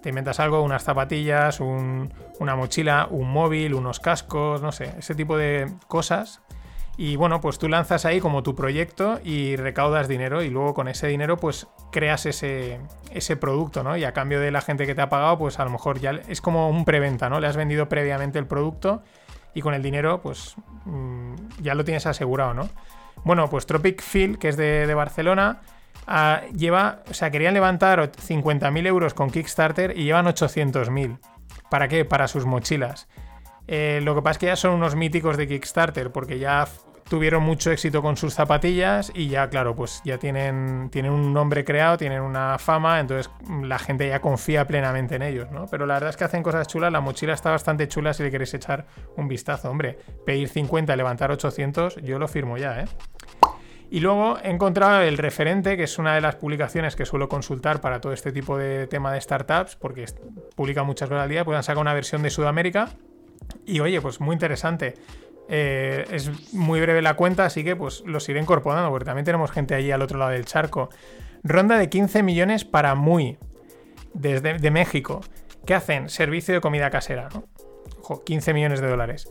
te 0.00 0.10
inventas 0.10 0.38
algo, 0.38 0.62
unas 0.62 0.84
zapatillas, 0.84 1.58
un- 1.58 2.12
una 2.38 2.54
mochila, 2.54 3.08
un 3.10 3.30
móvil, 3.32 3.74
unos 3.74 3.98
cascos, 3.98 4.62
no 4.62 4.70
sé, 4.70 4.92
ese 4.98 5.16
tipo 5.16 5.36
de 5.36 5.66
cosas. 5.88 6.40
Y 6.98 7.16
bueno, 7.16 7.40
pues 7.42 7.58
tú 7.58 7.68
lanzas 7.68 8.06
ahí 8.06 8.20
como 8.20 8.42
tu 8.42 8.54
proyecto 8.54 9.20
y 9.22 9.56
recaudas 9.56 10.08
dinero 10.08 10.42
y 10.42 10.48
luego 10.48 10.72
con 10.72 10.88
ese 10.88 11.06
dinero 11.08 11.36
pues 11.36 11.66
creas 11.92 12.24
ese, 12.24 12.80
ese 13.10 13.36
producto, 13.36 13.82
¿no? 13.82 13.96
Y 13.98 14.04
a 14.04 14.12
cambio 14.12 14.40
de 14.40 14.50
la 14.50 14.62
gente 14.62 14.86
que 14.86 14.94
te 14.94 15.02
ha 15.02 15.10
pagado, 15.10 15.36
pues 15.36 15.58
a 15.58 15.64
lo 15.64 15.70
mejor 15.70 16.00
ya 16.00 16.12
es 16.28 16.40
como 16.40 16.70
un 16.70 16.86
preventa, 16.86 17.28
¿no? 17.28 17.38
Le 17.38 17.48
has 17.48 17.56
vendido 17.56 17.88
previamente 17.88 18.38
el 18.38 18.46
producto 18.46 19.02
y 19.52 19.60
con 19.60 19.74
el 19.74 19.82
dinero 19.82 20.22
pues 20.22 20.56
mm, 20.86 21.34
ya 21.60 21.74
lo 21.74 21.84
tienes 21.84 22.06
asegurado, 22.06 22.54
¿no? 22.54 22.68
Bueno, 23.24 23.50
pues 23.50 23.66
Tropic 23.66 24.00
Field, 24.00 24.38
que 24.38 24.48
es 24.48 24.56
de, 24.56 24.86
de 24.86 24.94
Barcelona, 24.94 25.60
ah, 26.06 26.42
lleva, 26.56 27.02
o 27.10 27.14
sea, 27.14 27.30
querían 27.30 27.52
levantar 27.52 28.10
50.000 28.10 28.86
euros 28.86 29.12
con 29.12 29.30
Kickstarter 29.30 29.98
y 29.98 30.04
llevan 30.04 30.26
800.000. 30.26 31.18
¿Para 31.70 31.88
qué? 31.88 32.04
Para 32.04 32.28
sus 32.28 32.46
mochilas. 32.46 33.08
Eh, 33.68 34.00
lo 34.02 34.14
que 34.14 34.22
pasa 34.22 34.32
es 34.32 34.38
que 34.38 34.46
ya 34.46 34.56
son 34.56 34.72
unos 34.72 34.94
míticos 34.94 35.36
de 35.36 35.48
Kickstarter, 35.48 36.12
porque 36.12 36.38
ya 36.38 36.66
tuvieron 37.08 37.42
mucho 37.42 37.70
éxito 37.70 38.02
con 38.02 38.16
sus 38.16 38.34
zapatillas 38.34 39.12
y 39.14 39.28
ya, 39.28 39.48
claro, 39.48 39.74
pues 39.74 40.02
ya 40.04 40.18
tienen, 40.18 40.88
tienen 40.90 41.12
un 41.12 41.32
nombre 41.32 41.64
creado, 41.64 41.96
tienen 41.96 42.20
una 42.20 42.58
fama, 42.58 43.00
entonces 43.00 43.30
mm, 43.46 43.64
la 43.64 43.78
gente 43.78 44.08
ya 44.08 44.20
confía 44.20 44.66
plenamente 44.66 45.16
en 45.16 45.22
ellos, 45.22 45.50
¿no? 45.50 45.66
Pero 45.70 45.86
la 45.86 45.94
verdad 45.94 46.10
es 46.10 46.16
que 46.16 46.24
hacen 46.24 46.42
cosas 46.42 46.66
chulas, 46.66 46.92
la 46.92 47.00
mochila 47.00 47.34
está 47.34 47.50
bastante 47.50 47.88
chula 47.88 48.12
si 48.12 48.22
le 48.22 48.30
queréis 48.30 48.54
echar 48.54 48.86
un 49.16 49.28
vistazo, 49.28 49.70
hombre. 49.70 49.98
Pedir 50.24 50.48
50 50.48 50.92
y 50.92 50.96
levantar 50.96 51.30
800, 51.30 51.96
yo 52.02 52.18
lo 52.18 52.28
firmo 52.28 52.56
ya, 52.58 52.80
¿eh? 52.80 52.84
Y 53.88 54.00
luego 54.00 54.38
he 54.42 54.50
encontrado 54.50 55.02
el 55.02 55.16
referente, 55.16 55.76
que 55.76 55.84
es 55.84 55.98
una 55.98 56.16
de 56.16 56.20
las 56.20 56.34
publicaciones 56.34 56.96
que 56.96 57.06
suelo 57.06 57.28
consultar 57.28 57.80
para 57.80 58.00
todo 58.00 58.12
este 58.12 58.32
tipo 58.32 58.58
de 58.58 58.88
tema 58.88 59.12
de 59.12 59.20
startups, 59.20 59.76
porque 59.76 60.06
publica 60.56 60.82
muchas 60.82 61.08
cosas 61.08 61.22
al 61.22 61.28
día, 61.28 61.44
pues 61.44 61.56
han 61.56 61.62
sacado 61.62 61.82
una 61.82 61.94
versión 61.94 62.22
de 62.22 62.30
Sudamérica. 62.30 62.88
Y 63.66 63.80
oye, 63.80 64.00
pues 64.00 64.20
muy 64.20 64.34
interesante. 64.34 64.94
Eh, 65.48 66.04
es 66.10 66.52
muy 66.52 66.80
breve 66.80 67.02
la 67.02 67.14
cuenta, 67.14 67.44
así 67.44 67.62
que 67.62 67.76
pues 67.76 68.02
los 68.06 68.28
iré 68.28 68.40
incorporando, 68.40 68.90
porque 68.90 69.04
también 69.04 69.24
tenemos 69.24 69.50
gente 69.50 69.74
allí 69.74 69.90
al 69.90 70.02
otro 70.02 70.18
lado 70.18 70.30
del 70.30 70.44
charco. 70.44 70.88
Ronda 71.42 71.76
de 71.76 71.88
15 71.88 72.22
millones 72.22 72.64
para 72.64 72.94
Muy, 72.94 73.38
desde 74.14 74.54
de 74.58 74.70
México. 74.70 75.20
¿Qué 75.64 75.74
hacen? 75.74 76.08
Servicio 76.08 76.54
de 76.54 76.60
comida 76.60 76.90
casera, 76.90 77.28
¿no? 77.34 77.44
Ojo, 78.00 78.24
15 78.24 78.54
millones 78.54 78.80
de 78.80 78.88
dólares. 78.88 79.28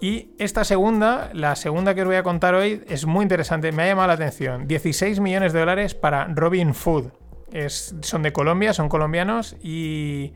Y 0.00 0.30
esta 0.38 0.64
segunda, 0.64 1.30
la 1.32 1.56
segunda 1.56 1.94
que 1.94 2.02
os 2.02 2.06
voy 2.06 2.16
a 2.16 2.22
contar 2.22 2.54
hoy, 2.54 2.84
es 2.88 3.04
muy 3.04 3.22
interesante, 3.22 3.72
me 3.72 3.82
ha 3.82 3.86
llamado 3.86 4.08
la 4.08 4.14
atención. 4.14 4.68
16 4.68 5.20
millones 5.20 5.52
de 5.52 5.58
dólares 5.58 5.94
para 5.94 6.26
Robin 6.26 6.74
Food. 6.74 7.10
Son 7.68 8.22
de 8.22 8.32
Colombia, 8.32 8.72
son 8.72 8.88
colombianos 8.88 9.56
y 9.62 10.34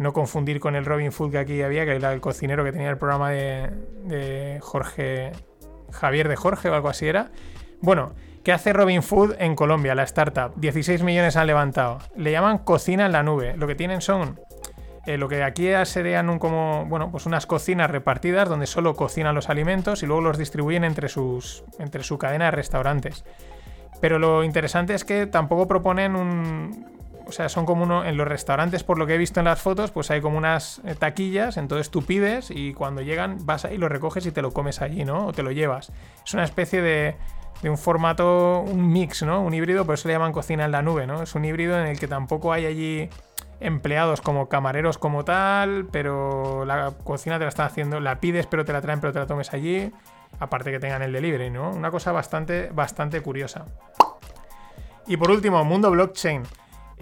no 0.00 0.14
confundir 0.14 0.60
con 0.60 0.76
el 0.76 0.86
Robin 0.86 1.12
Food 1.12 1.32
que 1.32 1.38
aquí 1.38 1.60
había, 1.60 1.84
que 1.84 1.94
era 1.94 2.12
el 2.14 2.22
cocinero 2.22 2.64
que 2.64 2.72
tenía 2.72 2.88
el 2.88 2.96
programa 2.96 3.30
de, 3.30 3.70
de 4.04 4.58
Jorge, 4.62 5.32
Javier 5.92 6.26
de 6.26 6.36
Jorge 6.36 6.70
o 6.70 6.74
algo 6.74 6.88
así 6.88 7.06
era. 7.06 7.30
Bueno, 7.82 8.14
¿qué 8.42 8.52
hace 8.52 8.72
Robin 8.72 9.02
Food 9.02 9.36
en 9.38 9.54
Colombia, 9.54 9.94
la 9.94 10.04
startup? 10.04 10.54
16 10.56 11.02
millones 11.02 11.36
han 11.36 11.46
levantado. 11.46 11.98
Le 12.16 12.32
llaman 12.32 12.58
cocina 12.58 13.04
en 13.04 13.12
la 13.12 13.22
nube. 13.22 13.54
Lo 13.58 13.66
que 13.66 13.74
tienen 13.74 14.00
son 14.00 14.40
eh, 15.04 15.18
lo 15.18 15.28
que 15.28 15.42
aquí 15.42 15.68
serían 15.84 16.30
un 16.30 16.38
como, 16.38 16.86
bueno, 16.86 17.10
pues 17.10 17.26
unas 17.26 17.44
cocinas 17.44 17.90
repartidas 17.90 18.48
donde 18.48 18.66
solo 18.66 18.96
cocinan 18.96 19.34
los 19.34 19.50
alimentos 19.50 20.02
y 20.02 20.06
luego 20.06 20.22
los 20.22 20.38
distribuyen 20.38 20.82
entre, 20.84 21.10
sus, 21.10 21.62
entre 21.78 22.04
su 22.04 22.16
cadena 22.16 22.46
de 22.46 22.52
restaurantes. 22.52 23.26
Pero 24.00 24.18
lo 24.18 24.44
interesante 24.44 24.94
es 24.94 25.04
que 25.04 25.26
tampoco 25.26 25.68
proponen 25.68 26.16
un... 26.16 26.99
O 27.26 27.32
sea, 27.32 27.48
son 27.48 27.66
como 27.66 27.84
uno... 27.84 28.04
En 28.04 28.16
los 28.16 28.26
restaurantes, 28.26 28.84
por 28.84 28.98
lo 28.98 29.06
que 29.06 29.14
he 29.14 29.18
visto 29.18 29.40
en 29.40 29.44
las 29.44 29.60
fotos, 29.60 29.90
pues 29.90 30.10
hay 30.10 30.20
como 30.20 30.38
unas 30.38 30.80
eh, 30.84 30.94
taquillas, 30.94 31.56
entonces 31.56 31.90
tú 31.90 32.02
pides 32.02 32.50
y 32.50 32.74
cuando 32.74 33.02
llegan 33.02 33.44
vas 33.46 33.64
ahí, 33.64 33.78
lo 33.78 33.88
recoges 33.88 34.26
y 34.26 34.32
te 34.32 34.42
lo 34.42 34.52
comes 34.52 34.80
allí, 34.80 35.04
¿no? 35.04 35.26
O 35.26 35.32
te 35.32 35.42
lo 35.42 35.52
llevas. 35.52 35.92
Es 36.24 36.34
una 36.34 36.44
especie 36.44 36.82
de, 36.82 37.16
de 37.62 37.70
un 37.70 37.78
formato, 37.78 38.60
un 38.60 38.90
mix, 38.90 39.22
¿no? 39.22 39.42
Un 39.42 39.54
híbrido, 39.54 39.84
por 39.84 39.94
eso 39.94 40.08
le 40.08 40.14
llaman 40.14 40.32
cocina 40.32 40.64
en 40.64 40.72
la 40.72 40.82
nube, 40.82 41.06
¿no? 41.06 41.22
Es 41.22 41.34
un 41.34 41.44
híbrido 41.44 41.78
en 41.78 41.86
el 41.86 41.98
que 41.98 42.08
tampoco 42.08 42.52
hay 42.52 42.66
allí 42.66 43.10
empleados 43.60 44.22
como 44.22 44.48
camareros 44.48 44.98
como 44.98 45.24
tal, 45.24 45.86
pero 45.92 46.64
la 46.64 46.92
cocina 47.04 47.38
te 47.38 47.44
la 47.44 47.50
están 47.50 47.66
haciendo, 47.66 48.00
la 48.00 48.18
pides 48.18 48.46
pero 48.46 48.64
te 48.64 48.72
la 48.72 48.80
traen 48.80 49.00
pero 49.00 49.12
te 49.12 49.18
la 49.18 49.26
tomes 49.26 49.52
allí, 49.52 49.92
aparte 50.38 50.70
que 50.70 50.80
tengan 50.80 51.02
el 51.02 51.12
delivery, 51.12 51.50
¿no? 51.50 51.70
Una 51.70 51.90
cosa 51.90 52.12
bastante, 52.12 52.70
bastante 52.72 53.20
curiosa. 53.20 53.66
Y 55.06 55.16
por 55.16 55.30
último, 55.30 55.62
mundo 55.64 55.90
blockchain. 55.90 56.42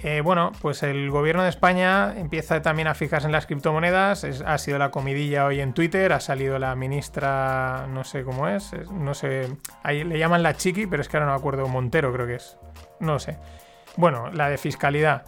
Eh, 0.02 0.20
bueno, 0.20 0.52
pues 0.60 0.82
el 0.84 1.10
gobierno 1.10 1.42
de 1.42 1.48
España 1.48 2.14
empieza 2.16 2.62
también 2.62 2.86
a 2.86 2.94
fijarse 2.94 3.26
en 3.26 3.32
las 3.32 3.46
criptomonedas. 3.46 4.24
Ha 4.24 4.58
sido 4.58 4.78
la 4.78 4.90
comidilla 4.90 5.46
hoy 5.46 5.60
en 5.60 5.72
Twitter. 5.72 6.12
Ha 6.12 6.20
salido 6.20 6.58
la 6.58 6.74
ministra, 6.76 7.86
no 7.88 8.04
sé 8.04 8.22
cómo 8.22 8.48
es, 8.48 8.72
no 8.92 9.14
sé. 9.14 9.48
Ahí 9.82 10.04
le 10.04 10.18
llaman 10.18 10.42
la 10.42 10.54
chiqui, 10.54 10.86
pero 10.86 11.02
es 11.02 11.08
que 11.08 11.16
ahora 11.16 11.26
no 11.26 11.32
me 11.32 11.38
acuerdo. 11.38 11.66
Montero 11.66 12.12
creo 12.12 12.26
que 12.26 12.36
es. 12.36 12.56
No 13.00 13.14
lo 13.14 13.18
sé. 13.18 13.38
Bueno, 13.96 14.30
la 14.30 14.48
de 14.48 14.58
fiscalidad. 14.58 15.24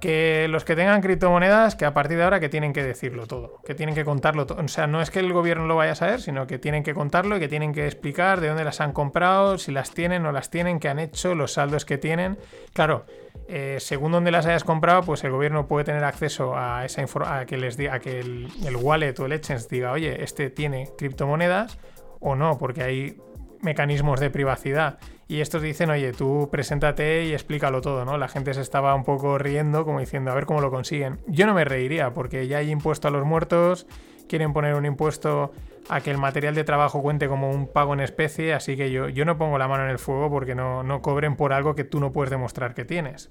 Que 0.00 0.48
los 0.48 0.64
que 0.64 0.74
tengan 0.74 1.00
criptomonedas, 1.00 1.76
que 1.76 1.84
a 1.84 1.94
partir 1.94 2.18
de 2.18 2.24
ahora 2.24 2.40
que 2.40 2.48
tienen 2.48 2.72
que 2.72 2.82
decirlo 2.82 3.28
todo, 3.28 3.60
que 3.64 3.76
tienen 3.76 3.94
que 3.94 4.04
contarlo 4.04 4.46
todo. 4.46 4.60
O 4.60 4.66
sea, 4.66 4.88
no 4.88 5.00
es 5.00 5.12
que 5.12 5.20
el 5.20 5.32
gobierno 5.32 5.66
lo 5.66 5.76
vaya 5.76 5.92
a 5.92 5.94
saber, 5.94 6.20
sino 6.20 6.48
que 6.48 6.58
tienen 6.58 6.82
que 6.82 6.92
contarlo 6.92 7.36
y 7.36 7.40
que 7.40 7.46
tienen 7.46 7.72
que 7.72 7.86
explicar 7.86 8.40
de 8.40 8.48
dónde 8.48 8.64
las 8.64 8.80
han 8.80 8.92
comprado, 8.92 9.58
si 9.58 9.70
las 9.70 9.92
tienen, 9.92 10.24
no 10.24 10.32
las 10.32 10.50
tienen, 10.50 10.80
qué 10.80 10.88
han 10.88 10.98
hecho, 10.98 11.36
los 11.36 11.52
saldos 11.52 11.84
que 11.84 11.98
tienen. 11.98 12.36
Claro, 12.72 13.06
eh, 13.54 13.80
según 13.80 14.12
donde 14.12 14.30
las 14.30 14.46
hayas 14.46 14.64
comprado, 14.64 15.02
pues 15.02 15.24
el 15.24 15.30
gobierno 15.30 15.66
puede 15.66 15.84
tener 15.84 16.04
acceso 16.04 16.56
a 16.56 16.86
esa 16.86 17.04
a 17.26 17.44
que 17.44 17.58
les 17.58 17.76
diga, 17.76 17.96
a 17.96 18.00
que 18.00 18.18
el, 18.18 18.48
el 18.64 18.76
wallet 18.76 19.14
o 19.20 19.26
el 19.26 19.32
exchange 19.32 19.68
diga, 19.68 19.92
oye, 19.92 20.24
este 20.24 20.48
tiene 20.48 20.88
criptomonedas 20.96 21.78
o 22.18 22.34
no, 22.34 22.56
porque 22.56 22.82
hay 22.82 23.20
mecanismos 23.60 24.20
de 24.20 24.30
privacidad. 24.30 24.98
Y 25.28 25.42
estos 25.42 25.60
dicen, 25.60 25.90
oye, 25.90 26.12
tú 26.12 26.48
preséntate 26.50 27.26
y 27.26 27.34
explícalo 27.34 27.82
todo, 27.82 28.06
¿no? 28.06 28.16
La 28.16 28.28
gente 28.28 28.54
se 28.54 28.62
estaba 28.62 28.94
un 28.94 29.04
poco 29.04 29.36
riendo, 29.36 29.84
como 29.84 30.00
diciendo, 30.00 30.30
a 30.30 30.34
ver 30.34 30.46
cómo 30.46 30.62
lo 30.62 30.70
consiguen. 30.70 31.20
Yo 31.26 31.46
no 31.46 31.52
me 31.52 31.66
reiría, 31.66 32.14
porque 32.14 32.46
ya 32.46 32.56
hay 32.56 32.70
impuesto 32.70 33.08
a 33.08 33.10
los 33.10 33.26
muertos, 33.26 33.86
quieren 34.32 34.54
poner 34.54 34.76
un 34.76 34.86
impuesto 34.86 35.52
a 35.90 36.00
que 36.00 36.10
el 36.10 36.16
material 36.16 36.54
de 36.54 36.64
trabajo 36.64 37.02
cuente 37.02 37.28
como 37.28 37.50
un 37.50 37.66
pago 37.66 37.92
en 37.92 38.00
especie, 38.00 38.54
así 38.54 38.78
que 38.78 38.90
yo, 38.90 39.10
yo 39.10 39.26
no 39.26 39.36
pongo 39.36 39.58
la 39.58 39.68
mano 39.68 39.84
en 39.84 39.90
el 39.90 39.98
fuego 39.98 40.30
porque 40.30 40.54
no, 40.54 40.82
no 40.82 41.02
cobren 41.02 41.36
por 41.36 41.52
algo 41.52 41.74
que 41.74 41.84
tú 41.84 42.00
no 42.00 42.12
puedes 42.12 42.30
demostrar 42.30 42.72
que 42.72 42.86
tienes. 42.86 43.30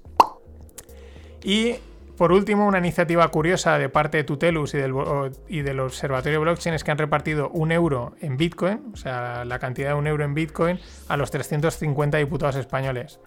Y 1.42 1.74
por 2.16 2.30
último, 2.30 2.68
una 2.68 2.78
iniciativa 2.78 3.26
curiosa 3.32 3.78
de 3.78 3.88
parte 3.88 4.18
de 4.18 4.22
Tutelus 4.22 4.74
y 4.74 4.78
del, 4.78 4.94
y 5.48 5.62
del 5.62 5.80
Observatorio 5.80 6.40
Blockchain 6.40 6.76
es 6.76 6.84
que 6.84 6.92
han 6.92 6.98
repartido 6.98 7.50
un 7.50 7.72
euro 7.72 8.14
en 8.20 8.36
Bitcoin, 8.36 8.92
o 8.94 8.96
sea, 8.96 9.44
la 9.44 9.58
cantidad 9.58 9.88
de 9.88 9.94
un 9.94 10.06
euro 10.06 10.22
en 10.22 10.34
Bitcoin, 10.34 10.78
a 11.08 11.16
los 11.16 11.32
350 11.32 12.18
diputados 12.18 12.54
españoles. 12.54 13.18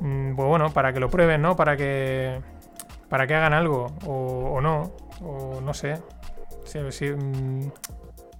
Mm, 0.00 0.34
pues 0.34 0.48
bueno, 0.48 0.72
para 0.72 0.94
que 0.94 1.00
lo 1.00 1.10
prueben, 1.10 1.42
¿no? 1.42 1.56
Para 1.56 1.76
que, 1.76 2.40
para 3.10 3.26
que 3.26 3.34
hagan 3.34 3.52
algo, 3.52 3.88
o, 4.06 4.62
no, 4.62 4.92
o 5.20 5.60
no 5.60 5.74
sé. 5.74 6.00
Mm, 6.64 7.70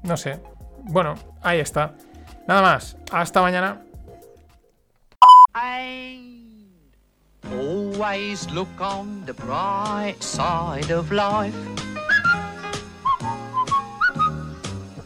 no 0.03 0.17
sé. 0.17 0.41
Bueno, 0.85 1.15
ahí 1.43 1.61
está. 1.61 1.95
Nada 2.47 2.63
más. 2.63 2.97
Hasta 3.11 3.41
mañana. 3.41 3.81
Always 7.51 8.51
look 8.51 8.81
on 8.81 9.25
the 9.27 9.35
bright 9.35 10.23
side 10.23 10.91
of 10.91 11.13
life. 11.13 11.55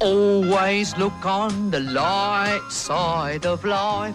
Always 0.01 0.97
look 0.97 1.27
on 1.27 1.71
the 1.71 1.81
light 1.81 2.63
side 2.71 3.45
of 3.45 3.65
life. 3.65 4.15